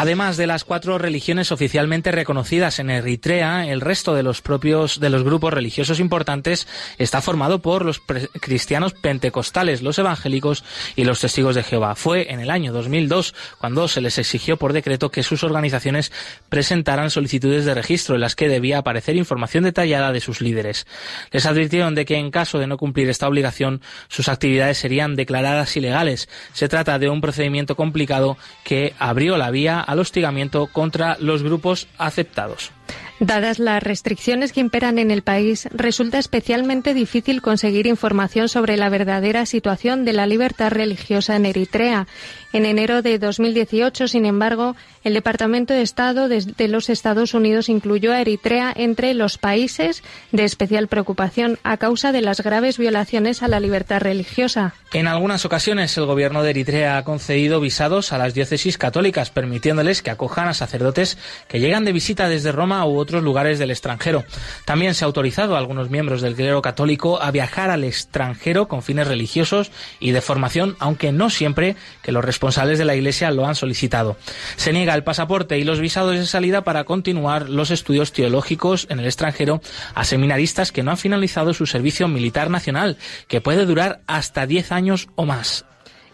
Además 0.00 0.36
de 0.36 0.46
las 0.46 0.62
cuatro 0.62 0.96
religiones 0.96 1.50
oficialmente 1.50 2.12
reconocidas 2.12 2.78
en 2.78 2.88
Eritrea, 2.88 3.66
el 3.66 3.80
resto 3.80 4.14
de 4.14 4.22
los 4.22 4.42
propios 4.42 5.00
de 5.00 5.10
los 5.10 5.24
grupos 5.24 5.52
religiosos 5.52 5.98
importantes 5.98 6.68
está 6.98 7.20
formado 7.20 7.58
por 7.58 7.84
los 7.84 8.00
cristianos 8.40 8.94
pentecostales, 8.94 9.82
los 9.82 9.98
evangélicos 9.98 10.62
y 10.94 11.02
los 11.02 11.20
testigos 11.20 11.56
de 11.56 11.64
Jehová. 11.64 11.96
Fue 11.96 12.32
en 12.32 12.38
el 12.38 12.50
año 12.52 12.72
2002 12.72 13.34
cuando 13.58 13.88
se 13.88 14.00
les 14.00 14.18
exigió 14.18 14.56
por 14.56 14.72
decreto 14.72 15.10
que 15.10 15.24
sus 15.24 15.42
organizaciones 15.42 16.12
presentaran 16.48 17.10
solicitudes 17.10 17.64
de 17.64 17.74
registro 17.74 18.14
en 18.14 18.20
las 18.20 18.36
que 18.36 18.48
debía 18.48 18.78
aparecer 18.78 19.16
información 19.16 19.64
detallada 19.64 20.12
de 20.12 20.20
sus 20.20 20.40
líderes. 20.40 20.86
Les 21.32 21.44
advirtieron 21.44 21.96
de 21.96 22.04
que 22.04 22.14
en 22.14 22.30
caso 22.30 22.60
de 22.60 22.68
no 22.68 22.76
cumplir 22.76 23.08
esta 23.08 23.26
obligación, 23.26 23.82
sus 24.06 24.28
actividades 24.28 24.78
serían 24.78 25.16
declaradas 25.16 25.76
ilegales. 25.76 26.28
Se 26.52 26.68
trata 26.68 27.00
de 27.00 27.08
un 27.08 27.20
procedimiento 27.20 27.74
complicado 27.74 28.38
que 28.62 28.94
abrió 29.00 29.36
la 29.36 29.50
vía 29.50 29.86
al 29.88 30.00
hostigamiento 30.00 30.66
contra 30.66 31.16
los 31.18 31.42
grupos 31.42 31.88
aceptados. 31.96 32.72
Dadas 33.20 33.58
las 33.58 33.82
restricciones 33.82 34.52
que 34.52 34.60
imperan 34.60 34.98
en 34.98 35.10
el 35.10 35.22
país, 35.22 35.66
resulta 35.72 36.18
especialmente 36.18 36.92
difícil 36.92 37.40
conseguir 37.40 37.86
información 37.86 38.50
sobre 38.50 38.76
la 38.76 38.90
verdadera 38.90 39.46
situación 39.46 40.04
de 40.04 40.12
la 40.12 40.26
libertad 40.26 40.70
religiosa 40.70 41.36
en 41.36 41.46
Eritrea. 41.46 42.06
En 42.52 42.66
enero 42.66 43.00
de 43.00 43.18
2018, 43.18 44.08
sin 44.08 44.26
embargo, 44.26 44.76
el 45.04 45.14
Departamento 45.14 45.74
de 45.74 45.82
Estado 45.82 46.28
de 46.28 46.68
los 46.68 46.90
Estados 46.90 47.34
Unidos 47.34 47.68
incluyó 47.68 48.12
a 48.12 48.20
Eritrea 48.20 48.72
entre 48.74 49.14
los 49.14 49.38
países 49.38 50.02
de 50.32 50.44
especial 50.44 50.88
preocupación 50.88 51.58
a 51.62 51.76
causa 51.76 52.12
de 52.12 52.20
las 52.20 52.40
graves 52.40 52.78
violaciones 52.78 53.42
a 53.42 53.48
la 53.48 53.60
libertad 53.60 54.00
religiosa. 54.00 54.74
En 54.92 55.06
algunas 55.06 55.44
ocasiones, 55.44 55.96
el 55.96 56.06
gobierno 56.06 56.42
de 56.42 56.50
Eritrea 56.50 56.98
ha 56.98 57.04
concedido 57.04 57.60
visados 57.60 58.12
a 58.12 58.18
las 58.18 58.34
diócesis 58.34 58.78
católicas, 58.78 59.30
permitiéndoles 59.30 60.02
que 60.02 60.10
acojan 60.10 60.48
a 60.48 60.54
sacerdotes 60.54 61.18
que 61.46 61.60
llegan 61.60 61.84
de 61.84 61.92
visita 61.92 62.28
desde 62.28 62.52
Roma 62.52 62.84
u 62.86 62.98
otros 62.98 63.22
lugares 63.22 63.58
del 63.58 63.70
extranjero. 63.70 64.24
También 64.64 64.94
se 64.94 65.04
ha 65.04 65.06
autorizado 65.06 65.54
a 65.54 65.58
algunos 65.58 65.90
miembros 65.90 66.22
del 66.22 66.34
clero 66.34 66.62
católico 66.62 67.20
a 67.20 67.30
viajar 67.30 67.70
al 67.70 67.84
extranjero 67.84 68.68
con 68.68 68.82
fines 68.82 69.06
religiosos 69.06 69.70
y 70.00 70.12
de 70.12 70.20
formación, 70.20 70.76
aunque 70.78 71.12
no 71.12 71.30
siempre 71.30 71.76
que 72.02 72.12
los 72.12 72.24
responsables 72.24 72.78
de 72.78 72.84
la 72.84 72.94
Iglesia 72.94 73.30
lo 73.30 73.46
han 73.46 73.54
solicitado. 73.54 74.16
Se 74.56 74.72
niega 74.72 74.94
el 74.98 75.04
pasaporte 75.04 75.58
y 75.58 75.64
los 75.64 75.80
visados 75.80 76.16
de 76.16 76.26
salida 76.26 76.62
para 76.62 76.84
continuar 76.84 77.48
los 77.48 77.70
estudios 77.70 78.12
teológicos 78.12 78.86
en 78.90 79.00
el 79.00 79.06
extranjero 79.06 79.62
a 79.94 80.04
seminaristas 80.04 80.72
que 80.72 80.82
no 80.82 80.90
han 80.90 80.98
finalizado 80.98 81.54
su 81.54 81.66
servicio 81.66 82.08
militar 82.08 82.50
nacional, 82.50 82.98
que 83.28 83.40
puede 83.40 83.64
durar 83.64 84.00
hasta 84.06 84.46
10 84.46 84.72
años 84.72 85.08
o 85.14 85.24
más. 85.24 85.64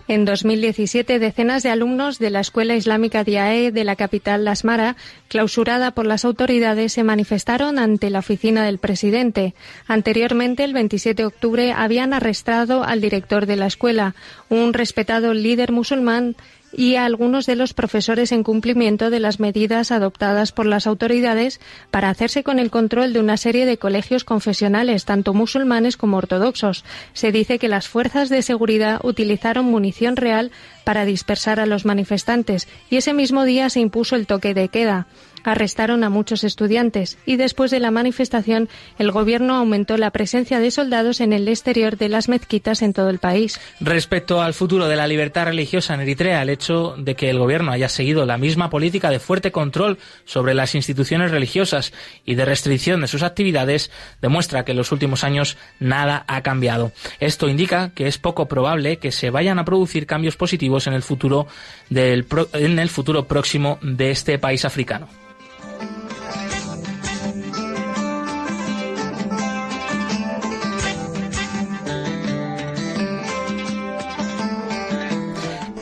En 0.06 0.26
2017, 0.26 1.18
decenas 1.18 1.62
de 1.62 1.70
alumnos 1.70 2.18
de 2.18 2.28
la 2.28 2.40
Escuela 2.40 2.76
Islámica 2.76 3.24
Diae 3.24 3.72
de 3.72 3.84
la 3.84 3.96
capital 3.96 4.44
Lasmara, 4.44 4.96
clausurada 5.28 5.92
por 5.92 6.04
las 6.04 6.26
autoridades, 6.26 6.92
se 6.92 7.04
manifestaron 7.04 7.78
ante 7.78 8.10
la 8.10 8.18
oficina 8.18 8.66
del 8.66 8.76
presidente. 8.76 9.54
Anteriormente, 9.86 10.62
el 10.62 10.74
27 10.74 11.22
de 11.22 11.26
octubre, 11.26 11.72
habían 11.72 12.12
arrestado 12.12 12.84
al 12.84 13.00
director 13.00 13.46
de 13.46 13.56
la 13.56 13.66
escuela, 13.66 14.14
un 14.50 14.74
respetado 14.74 15.32
líder 15.32 15.72
musulmán 15.72 16.36
y 16.76 16.96
a 16.96 17.04
algunos 17.04 17.46
de 17.46 17.56
los 17.56 17.74
profesores 17.74 18.32
en 18.32 18.42
cumplimiento 18.42 19.10
de 19.10 19.20
las 19.20 19.40
medidas 19.40 19.90
adoptadas 19.90 20.52
por 20.52 20.66
las 20.66 20.86
autoridades 20.86 21.60
para 21.90 22.10
hacerse 22.10 22.42
con 22.42 22.58
el 22.58 22.70
control 22.70 23.12
de 23.12 23.20
una 23.20 23.36
serie 23.36 23.66
de 23.66 23.78
colegios 23.78 24.24
confesionales, 24.24 25.04
tanto 25.04 25.34
musulmanes 25.34 25.96
como 25.96 26.16
ortodoxos. 26.16 26.84
Se 27.12 27.32
dice 27.32 27.58
que 27.58 27.68
las 27.68 27.88
fuerzas 27.88 28.28
de 28.28 28.42
seguridad 28.42 29.00
utilizaron 29.02 29.66
munición 29.66 30.16
real 30.16 30.50
para 30.84 31.04
dispersar 31.04 31.60
a 31.60 31.66
los 31.66 31.84
manifestantes 31.84 32.68
y 32.90 32.96
ese 32.96 33.14
mismo 33.14 33.44
día 33.44 33.70
se 33.70 33.80
impuso 33.80 34.16
el 34.16 34.26
toque 34.26 34.54
de 34.54 34.68
queda 34.68 35.06
arrestaron 35.44 36.04
a 36.04 36.10
muchos 36.10 36.44
estudiantes 36.44 37.18
y 37.24 37.36
después 37.36 37.70
de 37.70 37.80
la 37.80 37.90
manifestación 37.90 38.68
el 38.98 39.10
gobierno 39.10 39.54
aumentó 39.54 39.96
la 39.96 40.10
presencia 40.10 40.58
de 40.58 40.70
soldados 40.70 41.20
en 41.20 41.32
el 41.32 41.46
exterior 41.48 41.96
de 41.96 42.08
las 42.08 42.28
mezquitas 42.28 42.82
en 42.82 42.92
todo 42.92 43.10
el 43.10 43.18
país. 43.18 43.60
Respecto 43.80 44.42
al 44.42 44.54
futuro 44.54 44.88
de 44.88 44.96
la 44.96 45.06
libertad 45.06 45.46
religiosa 45.46 45.94
en 45.94 46.00
Eritrea, 46.00 46.42
el 46.42 46.50
hecho 46.50 46.94
de 46.98 47.14
que 47.14 47.30
el 47.30 47.38
gobierno 47.38 47.72
haya 47.72 47.88
seguido 47.88 48.26
la 48.26 48.38
misma 48.38 48.70
política 48.70 49.10
de 49.10 49.20
fuerte 49.20 49.52
control 49.52 49.98
sobre 50.24 50.54
las 50.54 50.74
instituciones 50.74 51.30
religiosas 51.30 51.92
y 52.24 52.34
de 52.34 52.44
restricción 52.44 53.00
de 53.00 53.08
sus 53.08 53.22
actividades 53.22 53.90
demuestra 54.20 54.64
que 54.64 54.72
en 54.72 54.78
los 54.78 54.92
últimos 54.92 55.24
años 55.24 55.56
nada 55.78 56.24
ha 56.26 56.42
cambiado. 56.42 56.92
Esto 57.20 57.48
indica 57.48 57.90
que 57.94 58.06
es 58.06 58.18
poco 58.18 58.48
probable 58.48 58.98
que 58.98 59.12
se 59.12 59.30
vayan 59.30 59.58
a 59.58 59.64
producir 59.64 60.06
cambios 60.06 60.36
positivos 60.36 60.86
en 60.86 60.94
el 60.94 61.02
futuro 61.02 61.46
en 61.90 62.78
el 62.78 62.88
futuro 62.88 63.26
próximo 63.26 63.78
de 63.82 64.10
este 64.10 64.38
país 64.38 64.64
africano. 64.64 65.08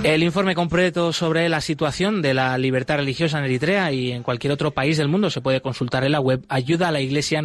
El 0.05 0.25
informe 0.25 0.57
completo 0.57 1.13
sobre 1.13 1.49
la 1.49 1.61
situación 1.61 2.23
de 2.23 2.35
la 2.35 2.59
libertad 2.59 2.97
religiosa 2.97 3.39
en 3.39 3.45
Eritrea 3.45 3.93
y 3.93 4.11
en 4.11 4.25
cualquier 4.25 4.53
otro 4.53 4.73
país 4.73 4.99
del 4.99 5.07
mundo 5.07 5.31
se 5.31 5.41
puede 5.41 5.61
consultar 5.61 6.03
en 6.03 6.11
la 6.11 6.21
web 6.21 6.45
ayuda 6.49 6.89
a 6.89 6.91
la 6.91 7.01
iglesia 7.01 7.41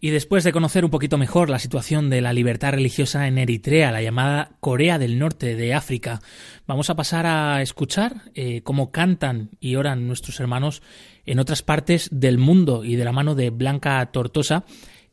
Y 0.00 0.10
después 0.10 0.44
de 0.44 0.52
conocer 0.52 0.84
un 0.84 0.90
poquito 0.90 1.18
mejor 1.18 1.50
la 1.50 1.58
situación 1.58 2.08
de 2.08 2.22
la 2.22 2.32
libertad 2.32 2.72
religiosa 2.72 3.26
en 3.26 3.36
Eritrea, 3.36 3.92
la 3.92 4.02
llamada 4.02 4.52
Corea 4.60 4.98
del 4.98 5.18
Norte 5.18 5.56
de 5.56 5.74
África, 5.74 6.22
vamos 6.66 6.88
a 6.88 6.96
pasar 6.96 7.26
a 7.26 7.60
escuchar 7.60 8.22
eh, 8.34 8.62
cómo 8.62 8.90
cantan 8.90 9.50
y 9.60 9.76
oran 9.76 10.06
nuestros 10.06 10.40
hermanos 10.40 10.80
en 11.26 11.38
otras 11.38 11.62
partes 11.62 12.08
del 12.12 12.38
mundo 12.38 12.82
y 12.82 12.96
de 12.96 13.04
la 13.04 13.12
mano 13.12 13.34
de 13.34 13.50
Blanca 13.50 14.04
Tortosa 14.06 14.64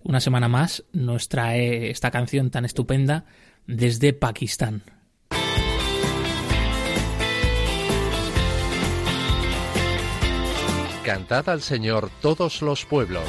una 0.03 0.19
semana 0.19 0.47
más 0.47 0.83
nos 0.93 1.29
trae 1.29 1.89
esta 1.89 2.11
canción 2.11 2.49
tan 2.49 2.65
estupenda 2.65 3.25
desde 3.65 4.13
Pakistán. 4.13 4.83
Cantad 11.03 11.49
al 11.49 11.61
Señor 11.61 12.09
todos 12.21 12.61
los 12.61 12.85
pueblos. 12.85 13.27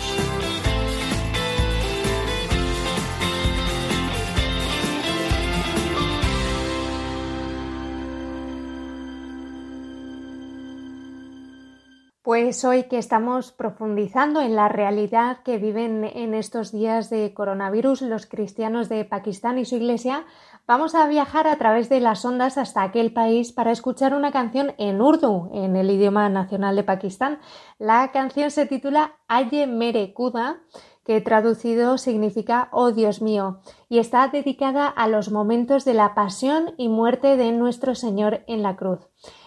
Pues 12.24 12.64
hoy 12.64 12.84
que 12.84 12.96
estamos 12.96 13.52
profundizando 13.52 14.40
en 14.40 14.56
la 14.56 14.70
realidad 14.70 15.42
que 15.44 15.58
viven 15.58 16.04
en 16.04 16.32
estos 16.32 16.72
días 16.72 17.10
de 17.10 17.34
coronavirus 17.34 18.00
los 18.00 18.24
cristianos 18.24 18.88
de 18.88 19.04
Pakistán 19.04 19.58
y 19.58 19.66
su 19.66 19.76
iglesia, 19.76 20.24
vamos 20.66 20.94
a 20.94 21.06
viajar 21.06 21.46
a 21.46 21.56
través 21.56 21.90
de 21.90 22.00
las 22.00 22.24
ondas 22.24 22.56
hasta 22.56 22.82
aquel 22.82 23.12
país 23.12 23.52
para 23.52 23.72
escuchar 23.72 24.14
una 24.14 24.32
canción 24.32 24.72
en 24.78 25.02
urdu, 25.02 25.50
en 25.52 25.76
el 25.76 25.90
idioma 25.90 26.30
nacional 26.30 26.76
de 26.76 26.84
Pakistán. 26.84 27.40
La 27.78 28.10
canción 28.10 28.50
se 28.50 28.64
titula 28.64 29.18
Aye 29.28 29.66
Mere 29.66 30.14
Kuda, 30.14 30.60
que 31.04 31.20
traducido 31.20 31.98
significa 31.98 32.70
Oh 32.72 32.92
Dios 32.92 33.20
mío, 33.20 33.60
y 33.90 33.98
está 33.98 34.28
dedicada 34.28 34.88
a 34.88 35.08
los 35.08 35.30
momentos 35.30 35.84
de 35.84 35.92
la 35.92 36.14
pasión 36.14 36.72
y 36.78 36.88
muerte 36.88 37.36
de 37.36 37.52
nuestro 37.52 37.94
Señor 37.94 38.44
en 38.46 38.62
la 38.62 38.76
cruz. 38.76 39.00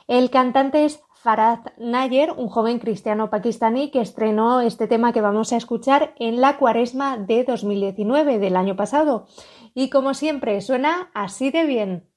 El 0.07 0.29
cantante 0.29 0.85
es 0.85 1.01
Farad 1.27 1.59
Nayer, 1.77 2.31
un 2.31 2.47
joven 2.47 2.79
cristiano 2.79 3.29
pakistaní 3.29 3.91
que 3.91 3.99
estrenó 3.99 4.61
este 4.61 4.87
tema 4.87 5.11
que 5.11 5.19
vamos 5.19 5.51
a 5.51 5.57
escuchar 5.57 6.13
en 6.19 6.39
la 6.39 6.55
cuaresma 6.55 7.17
de 7.17 7.43
2019 7.43 8.39
del 8.39 8.55
año 8.55 8.77
pasado. 8.77 9.27
Y 9.73 9.89
como 9.89 10.13
siempre, 10.13 10.61
suena 10.61 11.11
así 11.13 11.51
de 11.51 11.65
bien. 11.65 12.07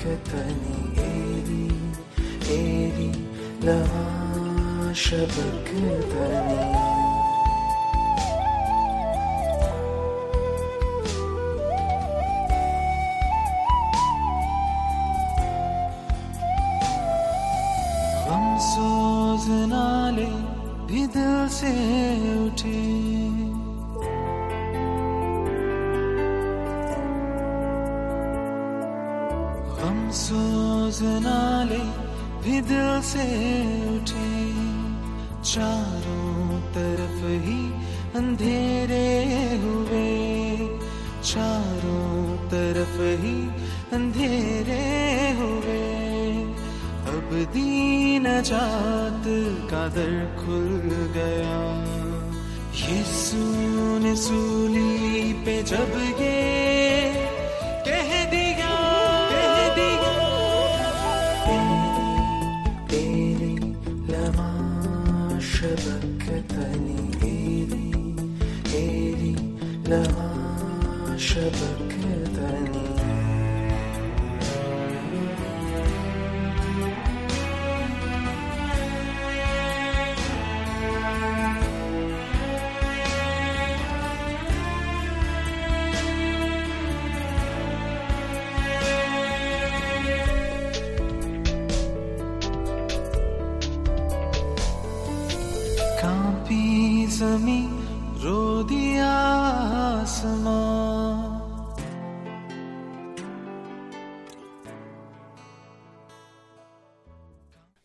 شبكتني 0.00 0.98
إيدي 0.98 1.72
إيدي 2.50 3.12
لا 3.62 3.84
شبكتني 4.92 6.89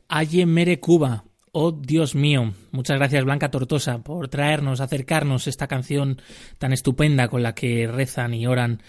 Aye 0.07 0.45
Mere 0.45 0.79
Cuba. 0.79 1.25
Oh 1.51 1.73
Dios 1.73 2.15
mío, 2.15 2.53
muchas 2.71 2.97
gracias 2.97 3.25
Blanca 3.25 3.51
Tortosa 3.51 3.97
por 3.97 4.29
traernos, 4.29 4.79
acercarnos 4.79 5.47
esta 5.47 5.67
canción 5.67 6.21
tan 6.57 6.71
estupenda 6.71 7.27
con 7.27 7.43
la 7.43 7.53
que 7.53 7.87
rezan 7.87 8.33
y 8.33 8.47
oran 8.47 8.81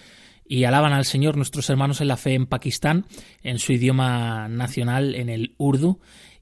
y 0.45 0.63
alaban 0.63 0.93
al 0.93 1.03
Señor 1.03 1.35
nuestros 1.35 1.69
hermanos 1.69 1.99
en 1.99 2.07
la 2.07 2.15
fe 2.15 2.35
en 2.35 2.45
Pakistán, 2.45 3.05
en 3.43 3.59
su 3.59 3.73
idioma 3.73 4.47
nacional, 4.47 5.13
en 5.15 5.27
el 5.27 5.55
urdu. 5.57 5.99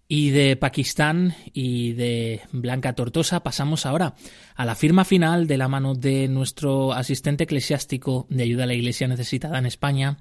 Y 0.08 0.30
de 0.30 0.56
Pakistán 0.56 1.34
y 1.52 1.94
de 1.94 2.42
Blanca 2.52 2.94
Tortosa 2.94 3.42
pasamos 3.42 3.88
ahora 3.88 4.14
a 4.56 4.64
la 4.64 4.76
firma 4.76 5.04
final 5.04 5.48
de 5.48 5.58
la 5.58 5.68
mano 5.68 5.96
de 5.96 6.28
nuestro 6.28 6.94
asistente 6.94 7.46
eclesiástico 7.46 8.28
de 8.30 8.44
ayuda 8.44 8.66
a 8.66 8.68
la 8.68 8.76
Iglesia 8.76 9.08
necesitada 9.08 9.58
en 9.58 9.66
España, 9.66 10.18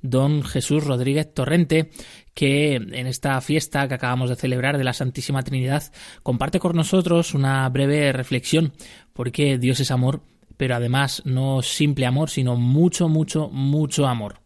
don 0.00 0.42
Jesús 0.42 0.84
Rodríguez 0.84 1.34
Torrente, 1.34 1.90
que 2.32 2.76
en 2.76 3.06
esta 3.06 3.38
fiesta 3.42 3.86
que 3.88 3.94
acabamos 3.94 4.30
de 4.30 4.36
celebrar 4.36 4.78
de 4.78 4.84
la 4.84 4.94
Santísima 4.94 5.42
Trinidad 5.42 5.82
comparte 6.22 6.58
con 6.58 6.74
nosotros 6.74 7.34
una 7.34 7.68
breve 7.68 8.12
reflexión, 8.12 8.72
porque 9.12 9.58
Dios 9.58 9.80
es 9.80 9.90
amor, 9.90 10.22
pero 10.56 10.76
además 10.76 11.20
no 11.26 11.60
simple 11.60 12.06
amor, 12.06 12.30
sino 12.30 12.56
mucho, 12.56 13.10
mucho, 13.10 13.50
mucho 13.50 14.06
amor. 14.06 14.40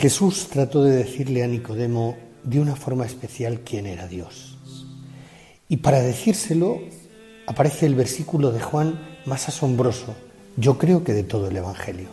Jesús 0.00 0.48
trató 0.48 0.82
de 0.82 0.96
decirle 0.96 1.44
a 1.44 1.46
Nicodemo 1.46 2.16
de 2.42 2.58
una 2.58 2.74
forma 2.74 3.04
especial 3.04 3.60
quién 3.60 3.84
era 3.84 4.08
Dios. 4.08 4.56
Y 5.68 5.76
para 5.76 6.00
decírselo 6.00 6.80
aparece 7.46 7.84
el 7.84 7.96
versículo 7.96 8.50
de 8.50 8.62
Juan 8.62 8.98
más 9.26 9.50
asombroso, 9.50 10.14
yo 10.56 10.78
creo 10.78 11.04
que 11.04 11.12
de 11.12 11.22
todo 11.22 11.48
el 11.48 11.56
Evangelio. 11.58 12.08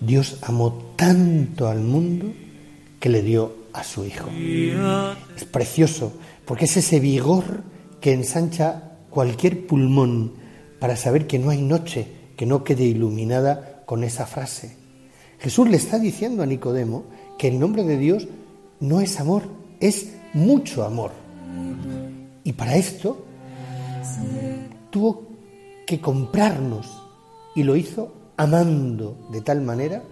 Dios 0.00 0.38
amó 0.42 0.94
tanto 0.96 1.68
al 1.68 1.78
mundo 1.78 2.32
que 2.98 3.08
le 3.08 3.22
dio 3.22 3.54
a 3.72 3.84
su 3.84 4.04
Hijo. 4.04 4.28
Es 5.36 5.44
precioso 5.44 6.12
porque 6.44 6.64
es 6.64 6.76
ese 6.76 6.98
vigor 6.98 7.62
que 8.00 8.12
ensancha 8.12 8.94
cualquier 9.10 9.68
pulmón 9.68 10.32
para 10.80 10.96
saber 10.96 11.28
que 11.28 11.38
no 11.38 11.50
hay 11.50 11.62
noche 11.62 12.08
que 12.36 12.46
no 12.46 12.64
quede 12.64 12.82
iluminada 12.82 13.84
con 13.86 14.02
esa 14.02 14.26
frase. 14.26 14.81
Jesús 15.42 15.68
le 15.68 15.76
está 15.76 15.98
diciendo 15.98 16.44
a 16.44 16.46
Nicodemo 16.46 17.02
que 17.36 17.48
el 17.48 17.58
nombre 17.58 17.82
de 17.82 17.98
Dios 17.98 18.28
no 18.78 19.00
es 19.00 19.18
amor, 19.18 19.42
es 19.80 20.12
mucho 20.34 20.84
amor. 20.84 21.10
Y 22.44 22.52
para 22.52 22.76
esto 22.76 23.24
tuvo 24.90 25.24
que 25.84 26.00
comprarnos 26.00 27.02
y 27.56 27.64
lo 27.64 27.74
hizo 27.74 28.12
amando 28.36 29.18
de 29.32 29.40
tal 29.40 29.62
manera 29.62 30.04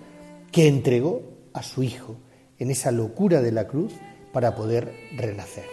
que 0.51 0.67
entregó 0.67 1.23
a 1.53 1.63
su 1.63 1.85
Hijo 1.85 2.17
en 2.59 2.73
esa 2.73 2.91
locura 2.91 3.41
de 3.41 3.53
la 3.53 3.69
cruz 3.69 3.93
para 4.33 4.57
poder 4.57 4.93
renacer. 5.17 5.65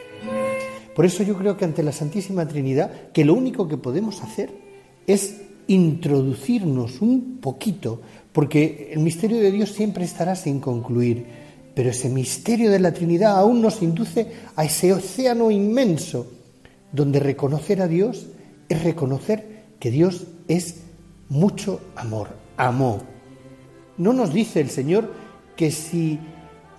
Por 0.95 1.03
eso 1.03 1.23
yo 1.23 1.35
creo 1.35 1.57
que 1.57 1.65
ante 1.65 1.81
la 1.81 1.91
Santísima 1.91 2.47
Trinidad, 2.47 3.11
que 3.11 3.25
lo 3.25 3.33
único 3.33 3.67
que 3.67 3.77
podemos 3.77 4.21
hacer 4.21 4.51
es 5.07 5.41
introducirnos 5.67 7.01
un 7.01 7.39
poquito, 7.41 8.01
porque 8.37 8.91
el 8.93 8.99
misterio 8.99 9.39
de 9.39 9.51
Dios 9.51 9.71
siempre 9.71 10.05
estará 10.05 10.35
sin 10.35 10.59
concluir, 10.59 11.25
pero 11.73 11.89
ese 11.89 12.07
misterio 12.07 12.69
de 12.69 12.77
la 12.77 12.91
Trinidad 12.91 13.35
aún 13.35 13.63
nos 13.63 13.81
induce 13.81 14.27
a 14.55 14.63
ese 14.63 14.93
océano 14.93 15.49
inmenso, 15.49 16.31
donde 16.91 17.19
reconocer 17.19 17.81
a 17.81 17.87
Dios 17.87 18.27
es 18.69 18.83
reconocer 18.83 19.63
que 19.79 19.89
Dios 19.89 20.27
es 20.47 20.81
mucho 21.29 21.81
amor, 21.95 22.27
amó. 22.57 22.99
No 23.97 24.13
nos 24.13 24.31
dice 24.31 24.61
el 24.61 24.69
Señor 24.69 25.11
que 25.55 25.71
si 25.71 26.19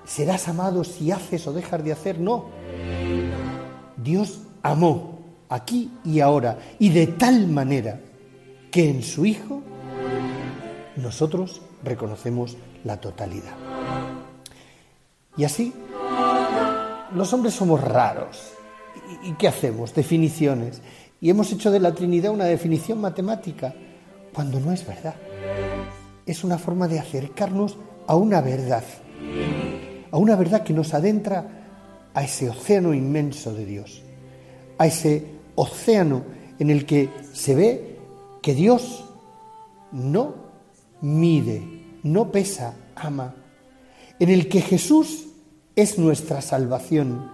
serás 0.05 0.47
amado 0.47 0.85
si 0.85 1.11
haces 1.11 1.45
o 1.49 1.53
dejas 1.53 1.83
de 1.83 1.91
hacer, 1.91 2.21
no. 2.21 2.51
Dios 3.97 4.43
amó 4.63 5.19
aquí 5.49 5.91
y 6.05 6.21
ahora 6.21 6.61
y 6.79 6.91
de 6.91 7.09
tal 7.09 7.49
manera 7.49 8.01
que 8.71 8.89
en 8.89 9.03
su 9.03 9.27
Hijo 9.27 9.65
nosotros 10.99 11.63
reconocemos 11.83 12.57
la 12.85 13.01
totalidad. 13.01 13.55
Y 15.37 15.45
así, 15.45 15.73
los 17.15 17.33
hombres 17.33 17.55
somos 17.55 17.81
raros. 17.81 18.53
¿Y 19.23 19.33
qué 19.35 19.49
hacemos? 19.49 19.95
Definiciones. 19.95 20.83
Y 21.21 21.31
hemos 21.31 21.53
hecho 21.53 21.71
de 21.71 21.81
la 21.81 21.95
Trinidad 21.95 22.33
una 22.33 22.45
definición 22.45 23.01
matemática, 23.01 23.75
cuando 24.33 24.61
no 24.61 24.73
es 24.73 24.87
verdad. 24.87 25.15
Es 26.27 26.45
una 26.45 26.59
forma 26.59 26.89
de 26.89 26.99
acercarnos 26.99 27.77
a 28.07 28.17
una 28.17 28.41
verdad, 28.41 28.85
a 30.11 30.17
una 30.17 30.37
verdad 30.37 30.63
que 30.63 30.73
nos 30.73 30.95
adentra 30.95 31.47
a 32.15 32.23
ese 32.23 32.51
océano 32.51 32.95
inmenso 32.95 33.55
de 33.55 33.65
Dios, 33.65 34.03
a 34.77 34.87
ese 34.87 35.27
océano 35.55 36.23
en 36.59 36.71
el 36.71 36.85
que 36.85 37.09
se 37.33 37.55
ve 37.55 37.99
que 38.43 38.55
Dios 38.55 39.05
no 39.93 40.48
mide, 41.01 41.63
no 42.03 42.31
pesa, 42.31 42.75
ama, 42.95 43.35
en 44.19 44.31
el 44.31 44.49
que 44.49 44.61
Jesús 44.61 45.27
es 45.77 45.99
nuestra 45.99 46.41
salvación. 46.41 47.31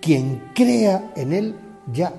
Quien 0.00 0.50
crea 0.54 1.12
en 1.16 1.32
Él 1.32 1.54
ya 1.92 2.14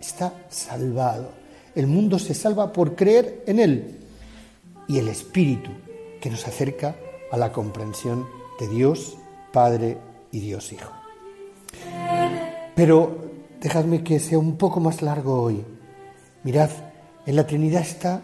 está 0.00 0.32
salvado. 0.48 1.30
El 1.74 1.86
mundo 1.86 2.18
se 2.18 2.34
salva 2.34 2.72
por 2.72 2.96
creer 2.96 3.44
en 3.46 3.58
Él. 3.60 3.98
Y 4.88 4.98
el 4.98 5.08
Espíritu 5.08 5.70
que 6.20 6.30
nos 6.30 6.46
acerca 6.46 6.96
a 7.30 7.36
la 7.36 7.52
comprensión 7.52 8.26
de 8.58 8.68
Dios 8.68 9.16
Padre 9.52 9.98
y 10.32 10.40
Dios 10.40 10.72
Hijo. 10.72 10.92
Pero 12.74 13.30
dejadme 13.60 14.02
que 14.02 14.20
sea 14.20 14.38
un 14.38 14.56
poco 14.56 14.80
más 14.80 15.02
largo 15.02 15.42
hoy. 15.42 15.64
Mirad, 16.44 16.70
en 17.26 17.36
la 17.36 17.46
Trinidad 17.46 17.82
está 17.82 18.22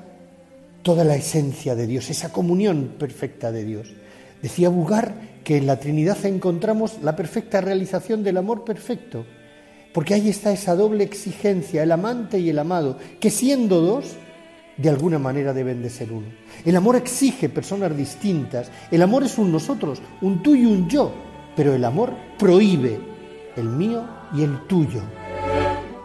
toda 0.86 1.02
la 1.02 1.16
esencia 1.16 1.74
de 1.74 1.88
Dios, 1.88 2.10
esa 2.10 2.30
comunión 2.30 2.94
perfecta 2.96 3.50
de 3.50 3.64
Dios. 3.64 3.92
Decía 4.40 4.68
Bugar 4.68 5.40
que 5.42 5.56
en 5.56 5.66
la 5.66 5.80
Trinidad 5.80 6.24
encontramos 6.24 6.98
la 7.02 7.16
perfecta 7.16 7.60
realización 7.60 8.22
del 8.22 8.36
amor 8.36 8.64
perfecto, 8.64 9.26
porque 9.92 10.14
ahí 10.14 10.28
está 10.28 10.52
esa 10.52 10.76
doble 10.76 11.02
exigencia, 11.02 11.82
el 11.82 11.90
amante 11.90 12.38
y 12.38 12.50
el 12.50 12.60
amado, 12.60 12.98
que 13.18 13.30
siendo 13.30 13.80
dos, 13.80 14.12
de 14.76 14.88
alguna 14.88 15.18
manera 15.18 15.52
deben 15.52 15.82
de 15.82 15.90
ser 15.90 16.12
uno. 16.12 16.28
El 16.64 16.76
amor 16.76 16.94
exige 16.94 17.48
personas 17.48 17.96
distintas, 17.96 18.70
el 18.92 19.02
amor 19.02 19.24
es 19.24 19.38
un 19.38 19.50
nosotros, 19.50 20.00
un 20.20 20.40
tú 20.40 20.54
y 20.54 20.66
un 20.66 20.88
yo, 20.88 21.12
pero 21.56 21.74
el 21.74 21.84
amor 21.84 22.14
prohíbe 22.38 23.00
el 23.56 23.68
mío 23.68 24.04
y 24.36 24.44
el 24.44 24.68
tuyo. 24.68 25.02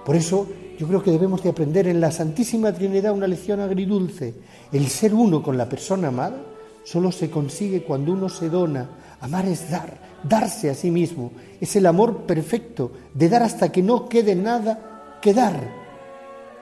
Por 0.03 0.15
eso 0.15 0.47
yo 0.81 0.87
creo 0.87 1.03
que 1.03 1.11
debemos 1.11 1.43
de 1.43 1.49
aprender 1.51 1.87
en 1.87 2.01
la 2.01 2.11
Santísima 2.11 2.73
Trinidad 2.73 3.13
una 3.13 3.27
lección 3.27 3.59
agridulce. 3.59 4.33
El 4.71 4.87
ser 4.87 5.13
uno 5.13 5.43
con 5.43 5.55
la 5.55 5.69
persona 5.69 6.07
amada 6.07 6.37
solo 6.83 7.11
se 7.11 7.29
consigue 7.29 7.83
cuando 7.83 8.13
uno 8.13 8.29
se 8.29 8.49
dona. 8.49 8.89
Amar 9.19 9.45
es 9.45 9.69
dar, 9.69 9.99
darse 10.23 10.71
a 10.71 10.73
sí 10.73 10.89
mismo. 10.89 11.33
Es 11.59 11.75
el 11.75 11.85
amor 11.85 12.23
perfecto, 12.23 12.91
de 13.13 13.29
dar 13.29 13.43
hasta 13.43 13.71
que 13.71 13.83
no 13.83 14.09
quede 14.09 14.35
nada 14.35 15.19
que 15.21 15.35
dar. 15.35 15.53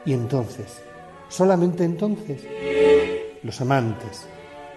Y 0.05 0.11
entonces, 0.11 0.65
solamente 1.29 1.85
entonces, 1.85 2.41
los 3.41 3.61
amantes, 3.61 4.25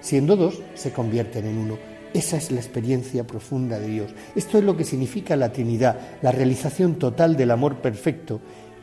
siendo 0.01 0.37
dos, 0.37 0.63
se 0.75 0.93
convierten 0.93 1.47
en 1.47 1.59
uno. 1.59 1.79
Esa 2.15 2.37
es 2.37 2.53
la 2.53 2.61
experiencia 2.61 3.27
profunda 3.27 3.81
de 3.81 3.89
Dios. 3.89 4.15
Esto 4.37 4.59
es 4.59 4.63
lo 4.63 4.77
que 4.77 4.85
significa 4.85 5.35
la 5.35 5.51
Trinidad, 5.51 5.99
la 6.23 6.31
realización 6.31 6.95
total 6.95 7.37
del 7.37 7.51
amor 7.51 7.79
perfecto 7.79 8.41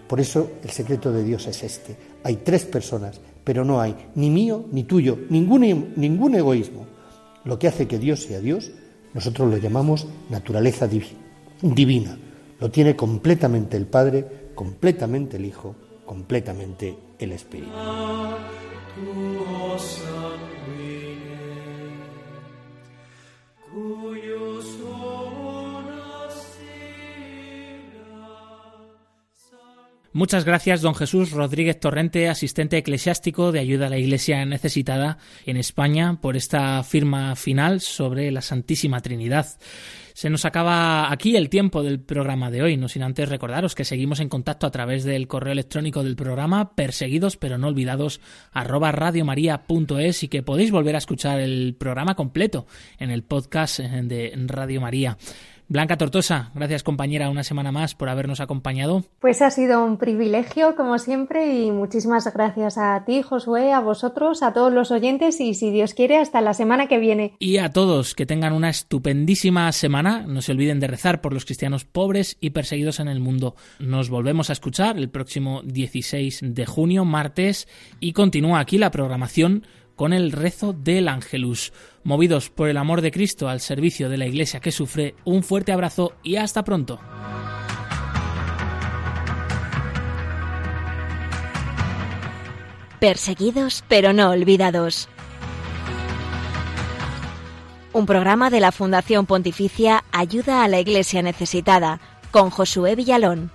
por 0.10 0.20
eso 0.20 0.54
el 0.64 0.72
secreto 0.72 1.12
de 1.12 1.24
Dios 1.24 1.46
es 1.46 1.62
este. 1.62 1.96
Hay 2.24 2.38
tres 2.38 2.66
personas, 2.66 3.22
pero 3.44 3.64
no 3.64 3.80
hay 3.80 3.96
ni 4.16 4.32
mío 4.32 4.66
ni 4.72 4.84
tuyo, 4.84 5.20
ningún, 5.30 5.94
ningún 5.96 6.34
egoísmo. 6.34 6.88
Lo 7.46 7.60
que 7.60 7.68
hace 7.68 7.88
que 7.88 8.00
Dios 8.00 8.24
sea 8.24 8.40
Dios, 8.40 8.72
nosotros 9.14 9.52
lo 9.52 9.58
llamamos 9.58 10.08
naturaleza 10.32 10.90
divina. 11.62 12.18
Lo 12.60 12.72
tiene 12.72 12.96
completamente 12.96 13.78
el 13.78 13.86
Padre, 13.86 14.50
completamente 14.56 15.38
el 15.38 15.46
Hijo, 15.46 15.76
completamente 16.08 16.98
el 17.20 17.32
Espíritu. 17.32 17.70
Muchas 30.12 30.44
gracias, 30.44 30.82
don 30.82 30.96
Jesús 30.96 31.32
Rodríguez 31.32 31.80
Torrente, 31.80 32.30
asistente 32.30 32.78
eclesiástico 32.78 33.52
de 33.52 33.60
ayuda 33.60 33.86
a 33.86 33.90
la 33.90 34.00
Iglesia 34.00 34.44
necesitada 34.44 35.20
en 35.46 35.56
España, 35.56 36.18
por 36.20 36.36
esta 36.36 36.82
firma 36.82 37.36
final 37.36 37.80
sobre 37.80 38.32
la 38.32 38.42
Santísima 38.42 39.02
Trinidad. 39.02 39.46
Se 40.14 40.32
nos 40.32 40.46
acaba 40.46 41.12
aquí 41.12 41.38
el 41.38 41.50
tiempo 41.50 41.84
del 41.84 42.00
programa 42.00 42.50
de 42.50 42.64
hoy, 42.64 42.76
no 42.76 42.90
sin 42.90 43.04
antes 43.04 43.30
recordaros 43.30 43.76
que 43.76 43.86
seguimos 43.86 44.20
en 44.20 44.30
contacto 44.30 44.66
a 44.66 44.72
través 44.72 45.04
del 45.04 45.28
correo 45.28 45.54
electrónico 45.54 46.04
del 46.04 46.16
programa 46.16 46.76
perseguidos 46.76 47.38
pero 47.38 47.60
no 47.60 47.68
olvidados 47.68 48.20
arroba 48.52 48.92
radiomaria.es 48.92 50.24
y 50.24 50.28
que 50.28 50.42
podéis 50.42 50.72
volver 50.72 50.96
a 50.96 50.98
escuchar 50.98 51.40
el 51.40 51.76
programa 51.80 52.16
completo 52.16 52.66
en 52.98 53.12
el 53.12 53.24
podcast 53.24 53.80
de 53.80 54.34
Radio 54.48 54.82
María. 54.82 55.18
Blanca 55.72 55.98
Tortosa, 55.98 56.50
gracias 56.56 56.82
compañera 56.82 57.30
una 57.30 57.44
semana 57.44 57.72
más 57.72 57.94
por 57.94 58.10
habernos 58.10 58.40
acompañado. 58.40 59.04
Pues 59.20 59.44
ha 59.44 59.52
sido 59.52 59.86
un 59.86 59.98
privilegio 59.98 60.76
como 60.76 60.98
siempre 60.98 61.54
y 61.54 61.70
muchísimas 61.70 62.26
gracias 62.34 62.80
a 62.80 63.06
ti 63.06 63.22
Josué, 63.22 63.72
a 63.72 63.80
vosotros, 63.80 64.42
a 64.42 64.52
todos 64.52 64.74
los 64.74 64.90
oyentes 64.90 65.40
y 65.40 65.54
si 65.54 65.70
Dios 65.70 65.94
quiere 65.94 66.18
hasta 66.18 66.42
la 66.42 66.56
semana 66.56 66.88
que 66.88 66.98
viene. 66.98 67.36
Y 67.38 67.58
a 67.58 67.70
todos 67.72 68.16
que 68.16 68.26
tengan 68.26 68.54
una 68.54 68.72
estupendísima 68.72 69.72
semana, 69.72 70.26
no 70.26 70.42
se 70.42 70.54
olviden 70.54 70.80
de 70.80 70.88
rezar 70.88 71.22
por 71.22 71.34
los 71.34 71.46
cristianos 71.46 71.86
pobres 71.86 72.38
y 72.42 72.50
perseguidos 72.50 73.00
en 73.00 73.08
el 73.08 73.20
mundo. 73.20 73.54
Nos 73.78 74.10
volvemos 74.10 74.50
a 74.50 74.54
escuchar 74.54 74.98
el 74.98 75.12
próximo 75.12 75.62
16 75.64 76.40
de 76.46 76.66
junio, 76.66 77.06
martes, 77.06 77.68
y 78.00 78.14
continúa 78.14 78.60
aquí 78.60 78.80
la 78.80 78.90
programación 78.90 79.68
con 80.00 80.14
el 80.14 80.32
rezo 80.32 80.72
del 80.72 81.10
Ángelus. 81.10 81.74
Movidos 82.06 82.50
por 82.50 82.70
el 82.70 82.78
amor 82.78 83.02
de 83.02 83.12
Cristo 83.12 83.50
al 83.50 83.60
servicio 83.60 84.08
de 84.08 84.18
la 84.18 84.28
Iglesia 84.28 84.62
que 84.62 84.72
sufre, 84.72 85.14
un 85.26 85.44
fuerte 85.44 85.74
abrazo 85.74 86.14
y 86.24 86.38
hasta 86.38 86.64
pronto. 86.64 87.02
Perseguidos 93.02 93.84
pero 93.90 94.14
no 94.14 94.30
olvidados. 94.30 95.10
Un 97.92 98.06
programa 98.06 98.50
de 98.50 98.62
la 98.62 98.72
Fundación 98.72 99.26
Pontificia 99.26 100.06
Ayuda 100.14 100.64
a 100.64 100.70
la 100.70 100.80
Iglesia 100.80 101.22
Necesitada 101.22 102.00
con 102.32 102.52
Josué 102.52 102.96
Villalón. 102.96 103.52